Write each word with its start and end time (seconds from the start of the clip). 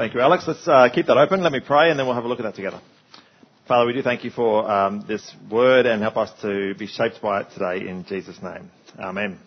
Thank 0.00 0.14
you, 0.14 0.22
Alex. 0.22 0.44
Let's 0.48 0.66
uh, 0.66 0.88
keep 0.88 1.08
that 1.08 1.18
open. 1.18 1.42
Let 1.42 1.52
me 1.52 1.60
pray 1.60 1.90
and 1.90 1.98
then 1.98 2.06
we'll 2.06 2.14
have 2.14 2.24
a 2.24 2.26
look 2.26 2.40
at 2.40 2.44
that 2.44 2.54
together. 2.54 2.80
Father, 3.68 3.86
we 3.86 3.92
do 3.92 4.00
thank 4.00 4.24
you 4.24 4.30
for 4.30 4.66
um, 4.66 5.04
this 5.06 5.30
word 5.50 5.84
and 5.84 6.00
help 6.00 6.16
us 6.16 6.30
to 6.40 6.74
be 6.76 6.86
shaped 6.86 7.20
by 7.20 7.42
it 7.42 7.48
today 7.52 7.86
in 7.86 8.06
Jesus' 8.06 8.38
name. 8.42 8.70
Amen. 8.98 9.38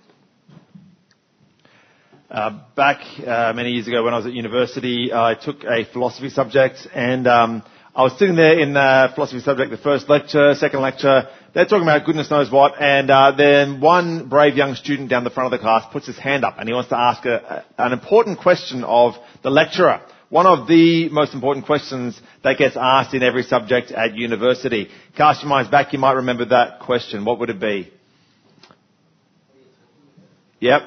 Uh, 2.29 2.61
back 2.75 2.99
uh, 3.25 3.53
many 3.55 3.71
years 3.71 3.87
ago 3.87 4.03
when 4.03 4.13
I 4.13 4.17
was 4.17 4.27
at 4.27 4.33
university, 4.33 5.11
I 5.11 5.33
took 5.33 5.63
a 5.63 5.85
philosophy 5.91 6.29
subject 6.29 6.87
and 6.93 7.25
um, 7.25 7.63
I 7.95 8.03
was 8.03 8.19
sitting 8.19 8.35
there 8.35 8.59
in 8.59 8.75
the 8.75 9.09
philosophy 9.15 9.41
subject, 9.41 9.71
the 9.71 9.77
first 9.77 10.07
lecture, 10.07 10.53
second 10.53 10.81
lecture. 10.81 11.29
They're 11.55 11.65
talking 11.65 11.81
about 11.81 12.05
goodness 12.05 12.29
knows 12.29 12.51
what, 12.51 12.79
and 12.79 13.09
uh, 13.09 13.31
then 13.35 13.81
one 13.81 14.29
brave 14.29 14.55
young 14.55 14.75
student 14.75 15.09
down 15.09 15.23
the 15.23 15.31
front 15.31 15.51
of 15.51 15.59
the 15.59 15.63
class 15.63 15.91
puts 15.91 16.05
his 16.05 16.19
hand 16.19 16.45
up 16.45 16.59
and 16.59 16.69
he 16.69 16.75
wants 16.75 16.89
to 16.89 16.99
ask 16.99 17.25
a, 17.25 17.65
an 17.79 17.91
important 17.91 18.37
question 18.37 18.83
of 18.83 19.15
the 19.41 19.49
lecturer. 19.49 19.99
One 20.33 20.47
of 20.47 20.67
the 20.67 21.09
most 21.09 21.35
important 21.35 21.67
questions 21.67 22.19
that 22.43 22.57
gets 22.57 22.75
asked 22.75 23.13
in 23.13 23.21
every 23.21 23.43
subject 23.43 23.91
at 23.91 24.15
university. 24.15 24.89
Cast 25.15 25.43
your 25.43 25.49
minds 25.49 25.69
back, 25.69 25.93
you 25.93 25.99
might 25.99 26.13
remember 26.13 26.45
that 26.45 26.79
question. 26.79 27.23
What 27.23 27.37
would 27.37 27.51
it 27.51 27.59
be? 27.59 27.93
Yep. 30.59 30.81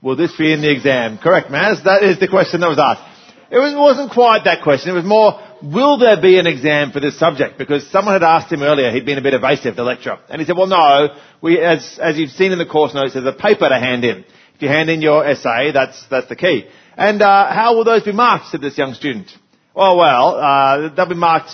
Will 0.00 0.16
this 0.16 0.34
be 0.38 0.54
in 0.54 0.62
the 0.62 0.70
exam? 0.70 1.18
Correct, 1.18 1.50
Maz. 1.50 1.84
That 1.84 2.02
is 2.02 2.18
the 2.18 2.28
question 2.28 2.62
that 2.62 2.68
was 2.68 2.78
asked. 2.78 3.02
It, 3.50 3.58
was, 3.58 3.96
not 3.98 4.10
quite 4.10 4.44
that 4.44 4.62
question. 4.62 4.92
It 4.92 4.94
was 4.94 5.04
more, 5.04 5.38
will 5.62 5.98
there 5.98 6.18
be 6.18 6.38
an 6.38 6.46
exam 6.46 6.92
for 6.92 7.00
this 7.00 7.18
subject? 7.18 7.58
Because 7.58 7.86
someone 7.90 8.14
had 8.14 8.22
asked 8.22 8.50
him 8.50 8.62
earlier, 8.62 8.90
he'd 8.90 9.04
been 9.04 9.18
a 9.18 9.22
bit 9.22 9.34
evasive, 9.34 9.76
the 9.76 9.84
lecturer. 9.84 10.18
And 10.30 10.40
he 10.40 10.46
said, 10.46 10.56
well 10.56 10.66
no, 10.66 11.08
we, 11.42 11.58
as, 11.60 11.98
as 12.00 12.16
you've 12.16 12.30
seen 12.30 12.52
in 12.52 12.58
the 12.58 12.64
course 12.64 12.94
notes, 12.94 13.12
there's 13.12 13.26
a 13.26 13.34
paper 13.34 13.68
to 13.68 13.78
hand 13.78 14.02
in. 14.06 14.24
If 14.54 14.62
you 14.62 14.68
hand 14.68 14.88
in 14.88 15.02
your 15.02 15.26
essay, 15.26 15.72
that's, 15.72 16.02
that's 16.08 16.28
the 16.30 16.36
key. 16.36 16.66
And, 17.00 17.22
uh, 17.22 17.50
how 17.50 17.76
will 17.76 17.84
those 17.84 18.02
be 18.02 18.12
marked, 18.12 18.48
said 18.48 18.60
this 18.60 18.76
young 18.76 18.92
student. 18.92 19.28
Oh 19.74 19.96
well, 19.96 20.36
uh, 20.36 20.94
they'll 20.94 21.08
be 21.08 21.14
marked 21.14 21.50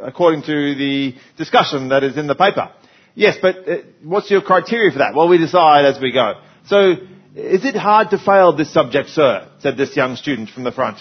according 0.00 0.42
to 0.42 0.74
the 0.76 1.16
discussion 1.36 1.88
that 1.88 2.04
is 2.04 2.16
in 2.16 2.28
the 2.28 2.36
paper. 2.36 2.70
Yes, 3.16 3.36
but 3.42 3.68
uh, 3.68 3.76
what's 4.04 4.30
your 4.30 4.42
criteria 4.42 4.92
for 4.92 4.98
that? 4.98 5.12
Well, 5.12 5.26
we 5.26 5.38
decide 5.38 5.86
as 5.86 6.00
we 6.00 6.12
go. 6.12 6.34
So, 6.66 6.92
is 7.34 7.64
it 7.64 7.74
hard 7.74 8.10
to 8.10 8.18
fail 8.18 8.54
this 8.54 8.72
subject, 8.72 9.08
sir? 9.08 9.48
said 9.58 9.76
this 9.76 9.96
young 9.96 10.14
student 10.14 10.50
from 10.50 10.62
the 10.62 10.70
front. 10.70 10.98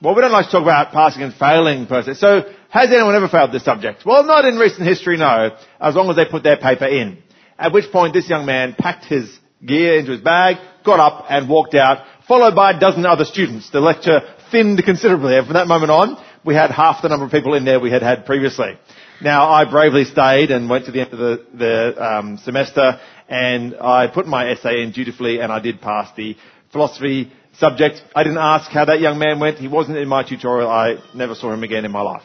Well, 0.00 0.14
we 0.14 0.20
don't 0.20 0.30
like 0.30 0.46
to 0.46 0.52
talk 0.52 0.62
about 0.62 0.92
passing 0.92 1.24
and 1.24 1.34
failing 1.34 1.88
per 1.88 2.04
se. 2.04 2.14
So, 2.14 2.42
has 2.68 2.88
anyone 2.88 3.16
ever 3.16 3.28
failed 3.28 3.50
this 3.50 3.64
subject? 3.64 4.06
Well, 4.06 4.22
not 4.22 4.44
in 4.44 4.58
recent 4.58 4.86
history, 4.86 5.16
no. 5.16 5.56
As 5.80 5.96
long 5.96 6.08
as 6.08 6.14
they 6.14 6.24
put 6.24 6.44
their 6.44 6.58
paper 6.58 6.86
in. 6.86 7.20
At 7.58 7.72
which 7.72 7.90
point 7.90 8.14
this 8.14 8.28
young 8.28 8.46
man 8.46 8.76
packed 8.78 9.06
his 9.06 9.40
gear 9.64 9.98
into 9.98 10.12
his 10.12 10.20
bag, 10.20 10.56
got 10.84 11.00
up 11.00 11.26
and 11.28 11.48
walked 11.48 11.74
out, 11.74 12.04
followed 12.28 12.54
by 12.54 12.72
a 12.72 12.80
dozen 12.80 13.06
other 13.06 13.24
students. 13.24 13.70
The 13.70 13.80
lecture 13.80 14.20
thinned 14.50 14.82
considerably. 14.84 15.36
And 15.36 15.46
from 15.46 15.54
that 15.54 15.66
moment 15.66 15.90
on, 15.90 16.24
we 16.44 16.54
had 16.54 16.70
half 16.70 17.02
the 17.02 17.08
number 17.08 17.26
of 17.26 17.32
people 17.32 17.54
in 17.54 17.64
there 17.64 17.80
we 17.80 17.90
had 17.90 18.02
had 18.02 18.26
previously. 18.26 18.78
Now, 19.22 19.48
I 19.50 19.64
bravely 19.70 20.04
stayed 20.04 20.50
and 20.50 20.68
went 20.68 20.86
to 20.86 20.92
the 20.92 21.00
end 21.00 21.12
of 21.12 21.18
the, 21.18 21.46
the 21.54 22.04
um, 22.04 22.38
semester, 22.38 23.00
and 23.28 23.76
I 23.80 24.08
put 24.08 24.26
my 24.26 24.50
essay 24.50 24.82
in 24.82 24.92
dutifully, 24.92 25.40
and 25.40 25.52
I 25.52 25.60
did 25.60 25.80
pass 25.80 26.10
the 26.16 26.36
philosophy 26.72 27.32
subject. 27.58 28.02
I 28.14 28.24
didn't 28.24 28.38
ask 28.38 28.70
how 28.70 28.84
that 28.86 29.00
young 29.00 29.18
man 29.18 29.38
went. 29.38 29.58
He 29.58 29.68
wasn't 29.68 29.98
in 29.98 30.08
my 30.08 30.28
tutorial. 30.28 30.68
I 30.68 30.96
never 31.14 31.34
saw 31.34 31.52
him 31.52 31.62
again 31.62 31.84
in 31.84 31.92
my 31.92 32.02
life. 32.02 32.24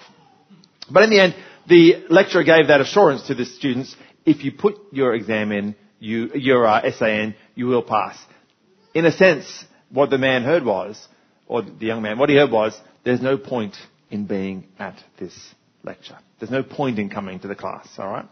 But 0.92 1.04
in 1.04 1.12
the 1.12 1.20
end, 1.20 1.36
the 1.68 2.06
lecturer 2.10 2.44
gave 2.44 2.68
that 2.68 2.82
assurance 2.82 3.28
to 3.28 3.36
the 3.36 3.46
students. 3.46 3.96
If 4.26 4.44
you 4.44 4.52
put 4.52 4.76
your 4.92 5.14
exam 5.14 5.52
in, 5.52 5.76
you, 6.00 6.32
your 6.34 6.66
uh, 6.66 6.82
essay 6.82 7.24
in, 7.24 7.36
you 7.54 7.68
will 7.68 7.84
pass. 7.84 8.18
In 8.94 9.06
a 9.06 9.12
sense, 9.12 9.66
what 9.90 10.10
the 10.10 10.18
man 10.18 10.44
heard 10.44 10.64
was, 10.64 11.08
or 11.48 11.62
the 11.64 11.86
young 11.86 12.02
man, 12.02 12.18
what 12.18 12.30
he 12.30 12.36
heard 12.36 12.52
was, 12.52 12.80
there's 13.04 13.22
no 13.22 13.38
point 13.38 13.76
in 14.10 14.26
being 14.26 14.66
at 14.78 14.96
this 15.20 15.34
lecture. 15.84 16.18
There's 16.40 16.52
no 16.52 16.64
point 16.64 17.00
in 17.00 17.10
coming 17.10 17.40
to 17.40 17.48
the 17.48 17.56
class, 17.56 17.88
alright? 17.98 18.26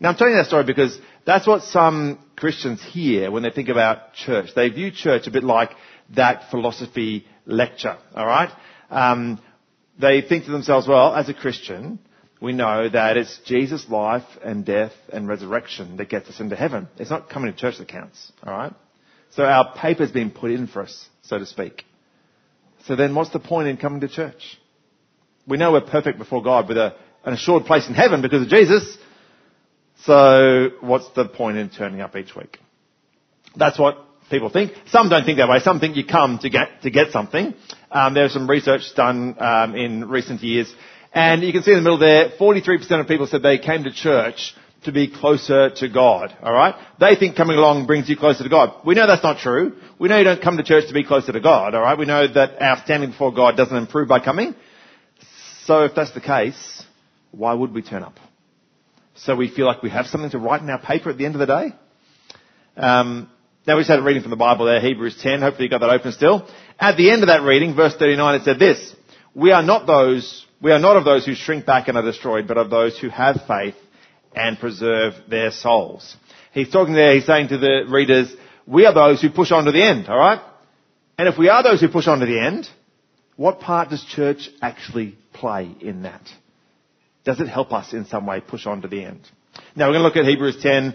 Now 0.00 0.10
I'm 0.10 0.16
telling 0.16 0.34
you 0.34 0.38
that 0.38 0.46
story 0.46 0.64
because 0.64 0.98
that's 1.24 1.46
what 1.46 1.62
some 1.62 2.18
Christians 2.36 2.82
hear 2.82 3.30
when 3.30 3.42
they 3.42 3.50
think 3.50 3.68
about 3.68 4.14
church. 4.14 4.50
They 4.54 4.68
view 4.68 4.90
church 4.90 5.26
a 5.26 5.30
bit 5.30 5.44
like 5.44 5.70
that 6.14 6.50
philosophy 6.50 7.26
lecture. 7.46 7.96
All 8.14 8.26
right. 8.26 8.50
Um, 8.90 9.40
they 9.98 10.20
think 10.20 10.44
to 10.44 10.50
themselves, 10.50 10.86
well, 10.86 11.14
as 11.14 11.28
a 11.28 11.34
Christian, 11.34 11.98
we 12.40 12.52
know 12.52 12.88
that 12.88 13.16
it's 13.16 13.40
Jesus' 13.46 13.88
life 13.88 14.26
and 14.44 14.64
death 14.64 14.92
and 15.10 15.26
resurrection 15.26 15.96
that 15.96 16.10
gets 16.10 16.28
us 16.28 16.40
into 16.40 16.56
heaven. 16.56 16.88
It's 16.98 17.10
not 17.10 17.30
coming 17.30 17.50
to 17.50 17.58
church 17.58 17.78
that 17.78 17.88
counts. 17.88 18.32
All 18.42 18.52
right. 18.52 18.72
So 19.36 19.44
our 19.44 19.74
paper's 19.76 20.10
been 20.10 20.30
put 20.30 20.50
in 20.50 20.66
for 20.66 20.80
us, 20.80 21.08
so 21.20 21.38
to 21.38 21.44
speak. 21.44 21.84
So 22.86 22.96
then 22.96 23.14
what's 23.14 23.30
the 23.30 23.38
point 23.38 23.68
in 23.68 23.76
coming 23.76 24.00
to 24.00 24.08
church? 24.08 24.58
We 25.46 25.58
know 25.58 25.72
we're 25.72 25.82
perfect 25.82 26.16
before 26.18 26.42
God 26.42 26.68
with 26.68 26.78
a, 26.78 26.94
an 27.22 27.34
assured 27.34 27.66
place 27.66 27.86
in 27.86 27.92
heaven 27.92 28.22
because 28.22 28.42
of 28.42 28.48
Jesus. 28.48 28.96
So 30.04 30.70
what's 30.80 31.08
the 31.10 31.26
point 31.26 31.58
in 31.58 31.68
turning 31.68 32.00
up 32.00 32.16
each 32.16 32.34
week? 32.34 32.58
That's 33.54 33.78
what 33.78 33.98
people 34.30 34.48
think. 34.48 34.72
Some 34.86 35.10
don't 35.10 35.24
think 35.24 35.36
that 35.36 35.50
way. 35.50 35.60
Some 35.60 35.80
think 35.80 35.96
you 35.96 36.06
come 36.06 36.38
to 36.38 36.48
get 36.48 36.82
to 36.82 36.90
get 36.90 37.10
something. 37.10 37.52
Um, 37.90 38.14
there's 38.14 38.32
some 38.32 38.48
research 38.48 38.94
done 38.94 39.36
um, 39.38 39.74
in 39.74 40.08
recent 40.08 40.42
years, 40.42 40.72
and 41.12 41.42
you 41.42 41.52
can 41.52 41.62
see 41.62 41.72
in 41.72 41.78
the 41.78 41.82
middle 41.82 41.98
there, 41.98 42.30
43% 42.40 43.00
of 43.00 43.06
people 43.06 43.26
said 43.26 43.42
they 43.42 43.58
came 43.58 43.84
to 43.84 43.92
church 43.92 44.54
to 44.86 44.92
be 44.92 45.08
closer 45.08 45.70
to 45.70 45.88
God. 45.88 46.34
All 46.42 46.52
right, 46.52 46.74
they 46.98 47.14
think 47.16 47.36
coming 47.36 47.56
along 47.56 47.86
brings 47.86 48.08
you 48.08 48.16
closer 48.16 48.42
to 48.42 48.48
God. 48.48 48.74
We 48.84 48.94
know 48.94 49.06
that's 49.06 49.22
not 49.22 49.38
true. 49.38 49.76
We 49.98 50.08
know 50.08 50.18
you 50.18 50.24
don't 50.24 50.42
come 50.42 50.56
to 50.56 50.62
church 50.62 50.88
to 50.88 50.94
be 50.94 51.04
closer 51.04 51.32
to 51.32 51.40
God. 51.40 51.74
All 51.74 51.82
right, 51.82 51.98
we 51.98 52.06
know 52.06 52.26
that 52.26 52.60
our 52.62 52.82
standing 52.84 53.10
before 53.10 53.32
God 53.32 53.56
doesn't 53.56 53.76
improve 53.76 54.08
by 54.08 54.20
coming. 54.20 54.54
So 55.64 55.84
if 55.84 55.94
that's 55.94 56.12
the 56.12 56.20
case, 56.20 56.84
why 57.32 57.52
would 57.52 57.72
we 57.72 57.82
turn 57.82 58.02
up? 58.02 58.18
So 59.16 59.34
we 59.34 59.48
feel 59.48 59.66
like 59.66 59.82
we 59.82 59.90
have 59.90 60.06
something 60.06 60.30
to 60.30 60.38
write 60.38 60.62
in 60.62 60.70
our 60.70 60.80
paper 60.80 61.10
at 61.10 61.18
the 61.18 61.26
end 61.26 61.34
of 61.34 61.40
the 61.40 61.46
day. 61.46 61.74
Um, 62.76 63.30
now 63.66 63.76
we 63.76 63.80
just 63.80 63.90
had 63.90 63.98
a 63.98 64.02
reading 64.02 64.22
from 64.22 64.30
the 64.30 64.36
Bible 64.36 64.66
there, 64.66 64.80
Hebrews 64.80 65.18
10. 65.20 65.40
Hopefully 65.40 65.64
you 65.64 65.70
got 65.70 65.80
that 65.80 65.90
open 65.90 66.12
still. 66.12 66.48
At 66.78 66.96
the 66.96 67.10
end 67.10 67.22
of 67.22 67.28
that 67.28 67.42
reading, 67.42 67.74
verse 67.74 67.96
39, 67.96 68.40
it 68.40 68.44
said 68.44 68.58
this, 68.58 68.94
We 69.34 69.50
are 69.50 69.62
not 69.62 69.86
those, 69.86 70.46
we 70.62 70.70
are 70.70 70.78
not 70.78 70.96
of 70.96 71.04
those 71.04 71.26
who 71.26 71.34
shrink 71.34 71.66
back 71.66 71.88
and 71.88 71.96
are 71.98 72.04
destroyed, 72.04 72.46
but 72.46 72.58
of 72.58 72.70
those 72.70 72.98
who 72.98 73.08
have 73.08 73.40
faith 73.48 73.74
and 74.36 74.58
preserve 74.58 75.14
their 75.28 75.50
souls. 75.50 76.16
He's 76.52 76.70
talking 76.70 76.94
there, 76.94 77.14
he's 77.14 77.26
saying 77.26 77.48
to 77.48 77.58
the 77.58 77.86
readers, 77.88 78.32
we 78.66 78.86
are 78.86 78.94
those 78.94 79.20
who 79.20 79.30
push 79.30 79.50
on 79.50 79.64
to 79.64 79.72
the 79.72 79.82
end, 79.82 80.08
alright? 80.08 80.40
And 81.18 81.28
if 81.28 81.38
we 81.38 81.48
are 81.48 81.62
those 81.62 81.80
who 81.80 81.88
push 81.88 82.06
on 82.06 82.20
to 82.20 82.26
the 82.26 82.38
end, 82.38 82.68
what 83.36 83.60
part 83.60 83.90
does 83.90 84.04
church 84.04 84.50
actually 84.60 85.16
play 85.32 85.74
in 85.80 86.02
that? 86.02 86.22
Does 87.24 87.40
it 87.40 87.48
help 87.48 87.72
us 87.72 87.92
in 87.92 88.06
some 88.06 88.26
way 88.26 88.40
push 88.40 88.66
on 88.66 88.82
to 88.82 88.88
the 88.88 89.04
end? 89.04 89.20
Now 89.74 89.88
we're 89.88 89.98
going 89.98 90.02
to 90.02 90.08
look 90.08 90.16
at 90.16 90.24
Hebrews 90.24 90.62
10, 90.62 90.94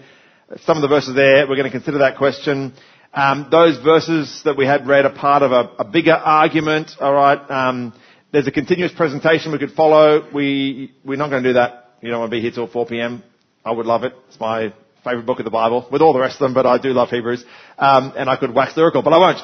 some 0.62 0.78
of 0.78 0.82
the 0.82 0.88
verses 0.88 1.16
there. 1.16 1.48
We're 1.48 1.56
going 1.56 1.72
to 1.72 1.72
consider 1.72 2.00
that 2.00 2.18
question. 2.18 2.74
Um, 3.14 3.48
those 3.52 3.78
verses 3.84 4.42
that 4.46 4.56
we 4.56 4.66
had 4.66 4.88
read 4.88 5.06
are 5.06 5.14
part 5.14 5.44
of 5.44 5.52
a, 5.52 5.76
a 5.80 5.84
bigger 5.84 6.14
argument. 6.14 6.92
All 7.00 7.14
right. 7.14 7.40
Um, 7.50 7.94
there's 8.32 8.48
a 8.48 8.52
continuous 8.52 8.94
presentation 8.94 9.52
we 9.52 9.60
could 9.60 9.72
follow. 9.72 10.30
We 10.34 10.94
we're 11.04 11.18
not 11.18 11.30
going 11.30 11.44
to 11.44 11.50
do 11.50 11.54
that. 11.54 11.98
You 12.02 12.10
don't 12.10 12.22
want 12.22 12.32
to 12.32 12.38
be 12.38 12.42
here 12.42 12.52
till 12.52 12.68
4 12.68 12.86
p.m. 12.86 13.24
I 13.64 13.72
would 13.72 13.86
love 13.86 14.04
it. 14.04 14.14
It's 14.28 14.40
my 14.40 14.74
favourite 15.04 15.26
book 15.26 15.40
of 15.40 15.46
the 15.46 15.52
Bible, 15.52 15.88
with 15.92 16.02
all 16.02 16.14
the 16.14 16.20
rest 16.20 16.36
of 16.36 16.40
them, 16.40 16.54
but 16.54 16.66
I 16.66 16.78
do 16.78 16.90
love 16.90 17.10
Hebrews. 17.10 17.44
Um, 17.78 18.14
and 18.16 18.30
I 18.30 18.36
could 18.38 18.54
wax 18.54 18.76
lyrical, 18.76 19.02
but 19.02 19.14
I 19.14 19.18
won't. 19.18 19.40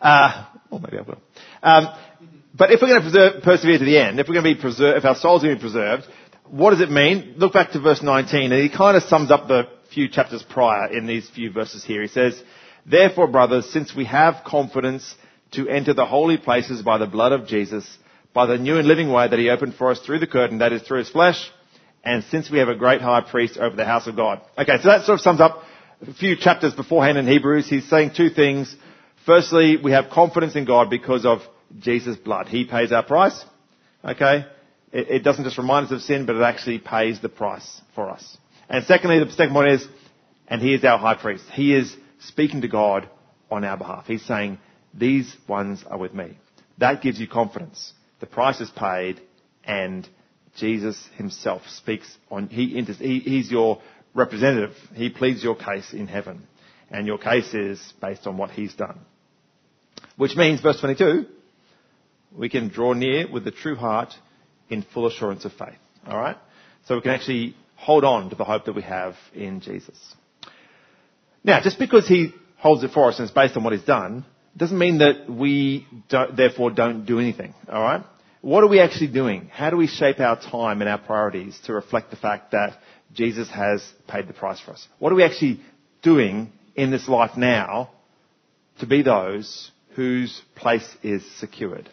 Uh, 0.00 0.46
or 0.70 0.80
maybe 0.80 0.98
I 0.98 1.02
will. 1.02 1.18
Um, 1.62 1.88
but 2.56 2.72
if 2.72 2.80
we're 2.80 2.88
going 2.88 3.02
to 3.02 3.10
preserve, 3.10 3.42
persevere 3.42 3.78
to 3.78 3.84
the 3.84 3.98
end, 3.98 4.18
if 4.18 4.28
we're 4.28 4.40
going 4.40 4.44
to 4.44 4.54
be 4.54 4.60
preserved, 4.60 4.98
if 4.98 5.04
our 5.04 5.16
souls 5.16 5.42
are 5.42 5.46
going 5.46 5.58
to 5.58 5.64
be 5.64 5.70
preserved, 5.70 6.04
what 6.50 6.70
does 6.70 6.80
it 6.80 6.90
mean? 6.90 7.34
Look 7.36 7.52
back 7.52 7.72
to 7.72 7.80
verse 7.80 8.02
19, 8.02 8.52
and 8.52 8.62
he 8.62 8.68
kind 8.68 8.96
of 8.96 9.02
sums 9.04 9.30
up 9.30 9.48
the 9.48 9.68
few 9.92 10.08
chapters 10.08 10.42
prior 10.42 10.92
in 10.92 11.06
these 11.06 11.28
few 11.28 11.52
verses 11.52 11.84
here. 11.84 12.02
He 12.02 12.08
says, 12.08 12.40
Therefore, 12.86 13.26
brothers, 13.26 13.70
since 13.70 13.94
we 13.94 14.06
have 14.06 14.44
confidence 14.44 15.14
to 15.52 15.68
enter 15.68 15.94
the 15.94 16.06
holy 16.06 16.36
places 16.36 16.82
by 16.82 16.98
the 16.98 17.06
blood 17.06 17.32
of 17.32 17.46
Jesus, 17.46 17.86
by 18.34 18.46
the 18.46 18.58
new 18.58 18.78
and 18.78 18.88
living 18.88 19.10
way 19.10 19.28
that 19.28 19.38
he 19.38 19.50
opened 19.50 19.74
for 19.74 19.90
us 19.90 20.00
through 20.00 20.20
the 20.20 20.26
curtain, 20.26 20.58
that 20.58 20.72
is 20.72 20.82
through 20.82 20.98
his 20.98 21.10
flesh, 21.10 21.50
and 22.08 22.24
since 22.30 22.50
we 22.50 22.58
have 22.58 22.68
a 22.68 22.74
great 22.74 23.02
high 23.02 23.20
priest 23.20 23.58
over 23.58 23.76
the 23.76 23.84
house 23.84 24.06
of 24.06 24.16
God. 24.16 24.40
Okay, 24.56 24.78
so 24.80 24.88
that 24.88 25.04
sort 25.04 25.18
of 25.18 25.20
sums 25.20 25.42
up 25.42 25.62
a 26.00 26.14
few 26.14 26.36
chapters 26.36 26.72
beforehand 26.72 27.18
in 27.18 27.26
Hebrews. 27.26 27.68
He's 27.68 27.86
saying 27.90 28.12
two 28.16 28.30
things. 28.30 28.74
Firstly, 29.26 29.76
we 29.76 29.92
have 29.92 30.08
confidence 30.08 30.56
in 30.56 30.64
God 30.64 30.88
because 30.88 31.26
of 31.26 31.40
Jesus' 31.78 32.16
blood. 32.16 32.48
He 32.48 32.64
pays 32.64 32.92
our 32.92 33.02
price. 33.02 33.44
Okay? 34.02 34.46
It, 34.90 35.10
it 35.10 35.22
doesn't 35.22 35.44
just 35.44 35.58
remind 35.58 35.86
us 35.86 35.92
of 35.92 36.00
sin, 36.00 36.24
but 36.24 36.36
it 36.36 36.40
actually 36.42 36.78
pays 36.78 37.20
the 37.20 37.28
price 37.28 37.82
for 37.94 38.08
us. 38.08 38.38
And 38.70 38.86
secondly, 38.86 39.22
the 39.22 39.30
second 39.32 39.52
point 39.52 39.72
is, 39.72 39.86
and 40.48 40.62
he 40.62 40.72
is 40.72 40.82
our 40.84 40.98
high 40.98 41.14
priest. 41.14 41.44
He 41.52 41.74
is 41.74 41.94
speaking 42.20 42.62
to 42.62 42.68
God 42.68 43.06
on 43.50 43.64
our 43.64 43.76
behalf. 43.76 44.06
He's 44.06 44.24
saying, 44.24 44.58
these 44.94 45.36
ones 45.46 45.84
are 45.86 45.98
with 45.98 46.14
me. 46.14 46.38
That 46.78 47.02
gives 47.02 47.20
you 47.20 47.28
confidence. 47.28 47.92
The 48.20 48.26
price 48.26 48.62
is 48.62 48.70
paid 48.70 49.20
and 49.62 50.08
Jesus 50.58 51.02
himself 51.16 51.62
speaks 51.68 52.06
on, 52.30 52.48
he, 52.48 52.82
he, 52.98 53.18
he's 53.20 53.50
your 53.50 53.80
representative. 54.14 54.74
He 54.94 55.10
pleads 55.10 55.42
your 55.42 55.56
case 55.56 55.92
in 55.92 56.06
heaven. 56.06 56.46
And 56.90 57.06
your 57.06 57.18
case 57.18 57.52
is 57.54 57.80
based 58.00 58.26
on 58.26 58.38
what 58.38 58.50
he's 58.50 58.74
done. 58.74 58.98
Which 60.16 60.36
means, 60.36 60.60
verse 60.60 60.80
22, 60.80 61.26
we 62.36 62.48
can 62.48 62.68
draw 62.68 62.92
near 62.92 63.30
with 63.30 63.44
the 63.44 63.50
true 63.50 63.76
heart 63.76 64.14
in 64.70 64.82
full 64.94 65.06
assurance 65.06 65.44
of 65.44 65.52
faith. 65.52 65.78
Alright? 66.06 66.36
So 66.86 66.96
we 66.96 67.02
can 67.02 67.12
actually 67.12 67.54
hold 67.76 68.04
on 68.04 68.30
to 68.30 68.36
the 68.36 68.44
hope 68.44 68.64
that 68.64 68.74
we 68.74 68.82
have 68.82 69.14
in 69.34 69.60
Jesus. 69.60 69.96
Now, 71.44 71.60
just 71.62 71.78
because 71.78 72.08
he 72.08 72.32
holds 72.56 72.82
it 72.82 72.90
for 72.90 73.08
us 73.08 73.18
and 73.18 73.26
it's 73.26 73.34
based 73.34 73.56
on 73.56 73.64
what 73.64 73.72
he's 73.72 73.84
done, 73.84 74.24
doesn't 74.56 74.78
mean 74.78 74.98
that 74.98 75.30
we 75.30 75.86
don't, 76.08 76.36
therefore 76.36 76.70
don't 76.70 77.04
do 77.04 77.20
anything. 77.20 77.54
Alright? 77.68 78.04
What 78.40 78.62
are 78.62 78.68
we 78.68 78.80
actually 78.80 79.08
doing? 79.08 79.50
How 79.52 79.70
do 79.70 79.76
we 79.76 79.88
shape 79.88 80.20
our 80.20 80.40
time 80.40 80.80
and 80.80 80.88
our 80.88 80.98
priorities 80.98 81.58
to 81.64 81.72
reflect 81.72 82.10
the 82.10 82.16
fact 82.16 82.52
that 82.52 82.78
Jesus 83.12 83.48
has 83.50 83.82
paid 84.06 84.28
the 84.28 84.32
price 84.32 84.60
for 84.60 84.72
us? 84.72 84.86
What 84.98 85.12
are 85.12 85.16
we 85.16 85.24
actually 85.24 85.60
doing 86.02 86.52
in 86.76 86.90
this 86.90 87.08
life 87.08 87.36
now 87.36 87.90
to 88.80 88.86
be 88.86 89.02
those 89.02 89.70
whose 89.96 90.40
place 90.54 90.88
is 91.02 91.28
secured? 91.38 91.88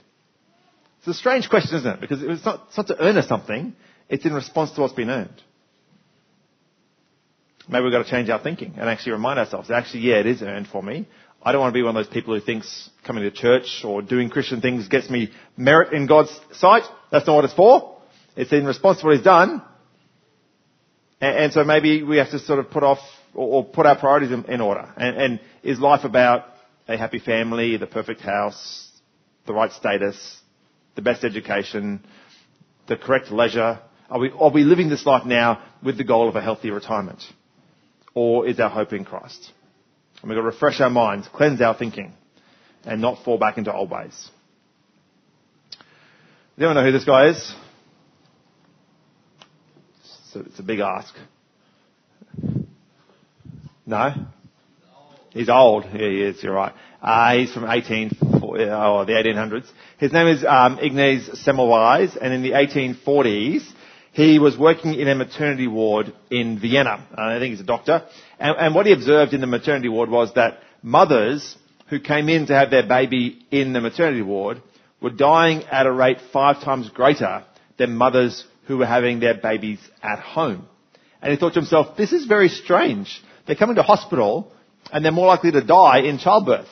It's 0.99 1.07
a 1.07 1.13
strange 1.13 1.49
question, 1.49 1.77
isn't 1.77 1.93
it? 1.93 2.01
Because 2.01 2.21
it's 2.21 2.45
not, 2.45 2.65
it's 2.67 2.77
not 2.77 2.87
to 2.87 2.99
earn 2.99 3.17
us 3.17 3.27
something, 3.27 3.75
it's 4.07 4.25
in 4.25 4.33
response 4.33 4.71
to 4.71 4.81
what's 4.81 4.93
been 4.93 5.09
earned. 5.09 5.41
Maybe 7.67 7.83
we've 7.83 7.91
got 7.91 8.03
to 8.03 8.09
change 8.09 8.29
our 8.29 8.41
thinking 8.41 8.75
and 8.77 8.87
actually 8.87 9.13
remind 9.13 9.39
ourselves, 9.39 9.71
actually, 9.71 10.01
yeah, 10.01 10.15
it 10.15 10.27
is 10.27 10.43
earned 10.43 10.67
for 10.67 10.83
me. 10.83 11.07
I 11.45 11.51
don't 11.51 11.61
want 11.61 11.73
to 11.73 11.77
be 11.77 11.83
one 11.83 11.95
of 11.95 12.03
those 12.03 12.11
people 12.11 12.33
who 12.33 12.43
thinks 12.43 12.89
coming 13.05 13.21
to 13.21 13.29
church 13.29 13.83
or 13.85 14.01
doing 14.01 14.31
Christian 14.31 14.61
things 14.61 14.87
gets 14.87 15.11
me 15.11 15.31
merit 15.55 15.93
in 15.93 16.07
God's 16.07 16.31
sight. 16.53 16.83
That's 17.11 17.27
not 17.27 17.35
what 17.35 17.45
it's 17.45 17.53
for. 17.53 17.99
It's 18.35 18.51
in 18.51 18.65
response 18.65 18.99
to 18.99 19.05
what 19.05 19.15
He's 19.15 19.23
done. 19.23 19.61
And, 21.21 21.37
and 21.37 21.53
so 21.53 21.63
maybe 21.63 22.01
we 22.01 22.17
have 22.17 22.31
to 22.31 22.39
sort 22.39 22.57
of 22.57 22.71
put 22.71 22.81
off 22.81 22.97
or, 23.35 23.57
or 23.57 23.63
put 23.63 23.85
our 23.85 23.95
priorities 23.95 24.31
in, 24.31 24.45
in 24.45 24.59
order. 24.59 24.91
And, 24.97 25.17
and 25.17 25.39
is 25.61 25.79
life 25.79 26.03
about 26.03 26.45
a 26.87 26.97
happy 26.97 27.19
family, 27.19 27.77
the 27.77 27.85
perfect 27.85 28.21
house, 28.21 28.89
the 29.45 29.53
right 29.53 29.71
status, 29.71 30.39
the 30.95 31.03
best 31.03 31.23
education, 31.23 32.03
the 32.87 32.97
correct 32.97 33.29
leisure? 33.29 33.79
Are 34.09 34.19
we, 34.19 34.31
are 34.31 34.51
we 34.51 34.63
living 34.63 34.89
this 34.89 35.05
life 35.05 35.27
now 35.27 35.63
with 35.83 35.99
the 35.99 36.03
goal 36.03 36.27
of 36.27 36.35
a 36.35 36.41
healthy 36.41 36.71
retirement? 36.71 37.21
Or 38.15 38.47
is 38.47 38.59
our 38.59 38.69
hope 38.69 38.93
in 38.93 39.05
Christ? 39.05 39.51
And 40.21 40.29
we've 40.29 40.37
got 40.37 40.41
to 40.41 40.47
refresh 40.47 40.79
our 40.81 40.89
minds, 40.89 41.27
cleanse 41.31 41.61
our 41.61 41.77
thinking, 41.77 42.13
and 42.83 43.01
not 43.01 43.23
fall 43.23 43.37
back 43.37 43.57
into 43.57 43.73
old 43.73 43.89
ways. 43.89 44.29
Does 45.71 46.63
anyone 46.63 46.75
know 46.75 46.83
who 46.83 46.91
this 46.91 47.05
guy 47.05 47.29
is? 47.29 47.53
So 50.31 50.41
it's 50.41 50.59
a 50.59 50.63
big 50.63 50.79
ask. 50.79 51.13
No? 53.85 54.13
He's 55.31 55.49
old. 55.49 55.83
Yeah, 55.85 56.09
he 56.09 56.21
is. 56.21 56.41
You're 56.41 56.53
right. 56.53 56.73
Uh, 57.01 57.35
he's 57.35 57.53
from 57.53 57.69
18, 57.69 58.17
oh, 58.21 59.05
the 59.05 59.11
1800s. 59.11 59.67
His 59.97 60.11
name 60.11 60.27
is 60.27 60.43
um, 60.43 60.79
Ignaz 60.79 61.29
Semmelweis, 61.45 62.17
and 62.19 62.33
in 62.33 62.41
the 62.41 62.51
1840s, 62.51 63.63
he 64.15 64.39
was 64.39 64.57
working 64.57 64.93
in 64.93 65.09
a 65.09 65.13
maternity 65.13 65.67
ward 65.67 66.13
in 66.31 66.57
Vienna. 66.57 67.05
Uh, 67.11 67.21
I 67.21 67.39
think 67.39 67.51
he's 67.51 67.59
a 67.59 67.65
doctor. 67.65 68.05
And, 68.39 68.55
and 68.57 68.73
what 68.73 68.85
he 68.85 68.93
observed 68.93 69.33
in 69.33 69.41
the 69.41 69.47
maternity 69.47 69.89
ward 69.89 70.09
was 70.09 70.33
that 70.35 70.59
mothers 70.81 71.57
who 71.89 71.99
came 71.99 72.29
in 72.29 72.47
to 72.47 72.53
have 72.53 72.71
their 72.71 72.87
baby 72.87 73.45
in 73.51 73.73
the 73.73 73.81
maternity 73.81 74.21
ward 74.21 74.61
were 75.01 75.09
dying 75.09 75.63
at 75.63 75.85
a 75.85 75.91
rate 75.91 76.19
five 76.31 76.63
times 76.63 76.89
greater 76.89 77.43
than 77.77 77.97
mothers 77.97 78.45
who 78.67 78.77
were 78.77 78.85
having 78.85 79.19
their 79.19 79.33
babies 79.33 79.79
at 80.01 80.19
home. 80.19 80.65
And 81.21 81.33
he 81.33 81.37
thought 81.37 81.53
to 81.55 81.59
himself, 81.59 81.97
this 81.97 82.13
is 82.13 82.25
very 82.25 82.47
strange. 82.47 83.21
They're 83.45 83.57
coming 83.57 83.75
to 83.75 83.83
hospital 83.83 84.49
and 84.93 85.03
they're 85.03 85.11
more 85.11 85.27
likely 85.27 85.51
to 85.51 85.61
die 85.61 86.03
in 86.03 86.19
childbirth. 86.19 86.69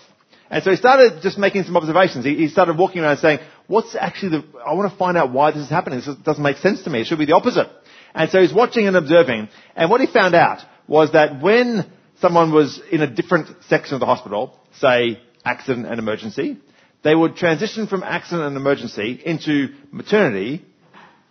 And 0.49 0.63
so 0.63 0.71
he 0.71 0.77
started 0.77 1.21
just 1.21 1.37
making 1.37 1.63
some 1.63 1.75
observations. 1.75 2.23
He, 2.23 2.35
he 2.35 2.47
started 2.47 2.77
walking 2.77 3.01
around 3.01 3.17
saying, 3.17 3.39
what's 3.73 3.95
actually 3.95 4.37
the, 4.37 4.59
I 4.59 4.73
want 4.73 4.91
to 4.91 4.97
find 4.97 5.17
out 5.17 5.33
why 5.33 5.49
this 5.51 5.63
is 5.63 5.69
happening. 5.69 5.99
This 5.99 6.15
doesn't 6.17 6.43
make 6.43 6.57
sense 6.57 6.83
to 6.83 6.91
me. 6.91 7.01
It 7.01 7.07
should 7.07 7.17
be 7.17 7.25
the 7.25 7.33
opposite. 7.33 7.67
And 8.13 8.29
so 8.29 8.39
he's 8.39 8.53
watching 8.53 8.87
and 8.87 8.95
observing. 8.95 9.49
And 9.75 9.89
what 9.89 9.99
he 9.99 10.05
found 10.07 10.35
out 10.35 10.59
was 10.87 11.13
that 11.13 11.41
when 11.41 11.91
someone 12.21 12.53
was 12.53 12.79
in 12.91 13.01
a 13.01 13.07
different 13.07 13.47
section 13.67 13.95
of 13.95 13.99
the 13.99 14.05
hospital, 14.05 14.59
say 14.77 15.19
accident 15.43 15.87
and 15.87 15.97
emergency, 15.97 16.57
they 17.03 17.15
would 17.15 17.35
transition 17.35 17.87
from 17.87 18.03
accident 18.03 18.45
and 18.47 18.55
emergency 18.55 19.19
into 19.25 19.69
maternity, 19.91 20.63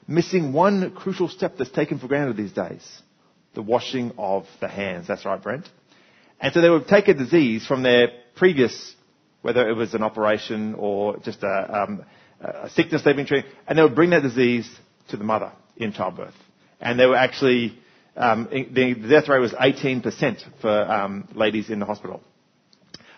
missing 0.09 0.53
one 0.53 0.95
crucial 0.97 1.29
step 1.29 1.55
that's 1.57 1.71
taken 1.71 2.01
for 2.01 2.09
granted 2.09 2.37
these 2.37 2.53
days. 2.53 2.85
The 3.55 3.63
washing 3.63 4.13
of 4.19 4.47
the 4.61 4.69
hands. 4.69 5.07
That's 5.07 5.25
right, 5.25 5.41
Brent. 5.41 5.69
And 6.41 6.53
so 6.53 6.61
they 6.61 6.71
would 6.71 6.89
take 6.89 7.07
a 7.07 7.15
disease 7.15 7.65
from 7.65 7.85
their 7.85 8.09
previous, 8.35 8.97
whether 9.43 9.69
it 9.69 9.75
was 9.75 9.95
an 9.95 10.03
operation 10.03 10.75
or 10.75 11.19
just 11.19 11.45
a, 11.45 11.83
um, 11.83 12.05
a 12.43 12.71
sickness 12.71 13.03
they've 13.03 13.17
been 13.17 13.27
treating, 13.27 13.51
and 13.67 13.79
they 13.79 13.83
would 13.83 13.95
bring 13.95 14.11
that 14.11 14.23
disease 14.23 14.69
to 15.09 15.17
the 15.17 15.25
mother 15.25 15.53
in 15.77 15.93
childbirth. 15.93 16.35
And 16.81 16.99
they 16.99 17.07
were 17.07 17.17
actually, 17.17 17.79
um, 18.17 18.49
the 18.51 18.95
death 18.95 19.29
rate 19.29 19.39
was 19.39 19.53
18% 19.53 20.43
for 20.61 20.71
um, 20.71 21.29
ladies 21.35 21.71
in 21.71 21.79
the 21.79 21.87
hospital. 21.87 22.21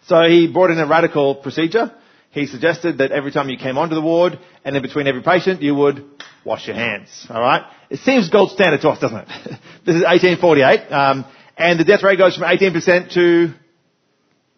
So 0.06 0.23
he 0.29 0.49
brought 0.53 0.71
in 0.71 0.79
a 0.79 0.87
radical 0.87 1.37
procedure. 1.37 1.93
He 2.31 2.47
suggested 2.47 2.99
that 2.99 3.12
every 3.12 3.32
time 3.32 3.49
you 3.49 3.56
came 3.56 3.79
onto 3.79 3.94
the 3.94 4.03
ward 4.03 4.38
and 4.65 4.76
in 4.76 4.82
between 4.82 5.06
every 5.06 5.23
patient, 5.23 5.62
you 5.62 5.75
would 5.75 6.05
wash 6.44 6.67
your 6.67 6.76
hands. 6.76 7.26
All 7.31 7.41
right. 7.41 7.62
It 7.88 8.00
seems 8.00 8.29
gold 8.29 8.50
standard 8.50 8.81
to 8.82 8.91
us, 8.91 8.99
doesn't 8.99 9.17
it? 9.17 9.29
this 9.87 9.97
is 9.97 10.03
1848, 10.03 10.93
um, 10.93 11.25
and 11.56 11.81
the 11.81 11.85
death 11.85 12.03
rate 12.03 12.19
goes 12.19 12.37
from 12.37 12.44
18% 12.44 13.12
to 13.15 13.55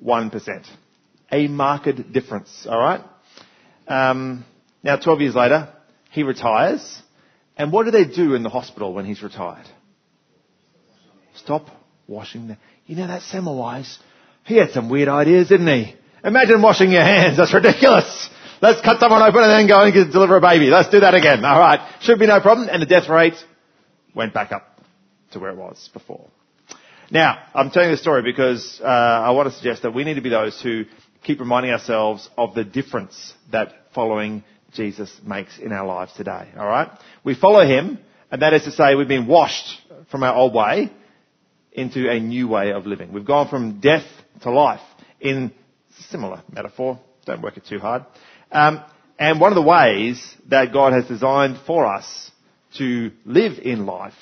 1%. 0.05 0.67
A 1.33 1.49
marked 1.49 2.13
difference. 2.13 2.67
All 2.69 2.79
right. 2.79 3.03
Um, 3.87 4.45
now, 4.87 4.95
12 4.95 5.21
years 5.21 5.35
later, 5.35 5.69
he 6.13 6.23
retires. 6.23 7.03
And 7.57 7.73
what 7.73 7.87
do 7.87 7.91
they 7.91 8.05
do 8.05 8.37
in 8.37 8.45
the 8.45 8.49
hospital 8.49 8.95
when 8.95 9.05
he's 9.05 9.21
retired? 9.21 9.67
Stop 11.35 11.67
washing 12.07 12.47
the, 12.47 12.57
you 12.87 12.95
know 12.95 13.09
that 13.09 13.23
Semmelweis, 13.23 13.99
he 14.45 14.57
had 14.57 14.71
some 14.71 14.89
weird 14.89 15.09
ideas, 15.09 15.49
didn't 15.49 15.67
he? 15.67 15.97
Imagine 16.23 16.63
washing 16.63 16.93
your 16.93 17.03
hands. 17.03 17.37
That's 17.37 17.53
ridiculous. 17.53 18.31
Let's 18.63 18.81
cut 18.81 19.01
someone 19.01 19.23
open 19.23 19.43
and 19.43 19.51
then 19.51 19.67
go 19.67 19.83
and 19.83 20.13
deliver 20.13 20.37
a 20.37 20.41
baby. 20.41 20.67
Let's 20.67 20.89
do 20.89 21.01
that 21.01 21.15
again. 21.15 21.45
All 21.45 21.59
right. 21.59 21.81
Should 22.03 22.21
be 22.21 22.29
no 22.29 22.41
problem. 22.41 22.69
And 22.71 22.81
the 22.81 22.87
death 22.87 23.09
rate 23.09 23.35
went 24.15 24.35
back 24.35 24.53
up 24.53 24.81
to 25.33 25.41
where 25.41 25.51
it 25.51 25.57
was 25.57 25.91
before. 25.93 26.29
Now, 27.11 27.43
I'm 27.55 27.73
telling 27.73 27.91
this 27.91 28.03
story 28.03 28.23
because 28.23 28.81
uh, 28.81 28.87
I 28.87 29.33
want 29.33 29.49
to 29.49 29.55
suggest 29.57 29.83
that 29.83 29.93
we 29.93 30.05
need 30.05 30.15
to 30.15 30.23
be 30.23 30.31
those 30.31 30.63
who 30.63 30.85
keep 31.25 31.41
reminding 31.41 31.73
ourselves 31.73 32.31
of 32.39 32.55
the 32.55 32.63
difference 32.63 33.35
that 33.51 33.73
following 33.93 34.45
Jesus 34.77 35.15
makes 35.25 35.59
in 35.59 35.73
our 35.73 35.87
lives 35.87 36.13
today. 36.13 36.49
All 36.57 36.67
right? 36.67 36.91
We 37.25 37.35
follow 37.35 37.67
him, 37.67 37.99
and 38.31 38.43
that 38.43 38.53
is 38.53 38.65
to 38.65 38.71
say 38.71 38.95
we've 38.95 39.09
been 39.09 39.27
washed 39.27 39.81
from 40.11 40.23
our 40.23 40.35
old 40.35 40.55
way 40.55 40.93
into 41.73 42.11
a 42.11 42.21
new 42.21 42.49
way 42.49 42.73
of 42.73 42.87
living. 42.87 43.13
We've 43.13 43.25
gone 43.25 43.49
from 43.49 43.81
death 43.81 44.07
to 44.43 44.51
life 44.51 44.81
in 45.21 45.53
similar 46.11 46.43
metaphor. 46.51 47.01
Don't 47.25 47.43
work 47.43 47.57
it 47.57 47.67
too 47.67 47.79
hard. 47.79 48.05
Um, 48.53 48.83
and 49.19 49.41
one 49.41 49.53
of 49.53 49.57
the 49.57 49.63
ways 49.63 50.37
that 50.49 50.73
God 50.73 50.93
has 50.93 51.07
designed 51.07 51.59
for 51.67 51.87
us 51.87 52.31
to 52.79 53.11
live 53.25 53.59
in 53.59 53.87
life 53.87 54.15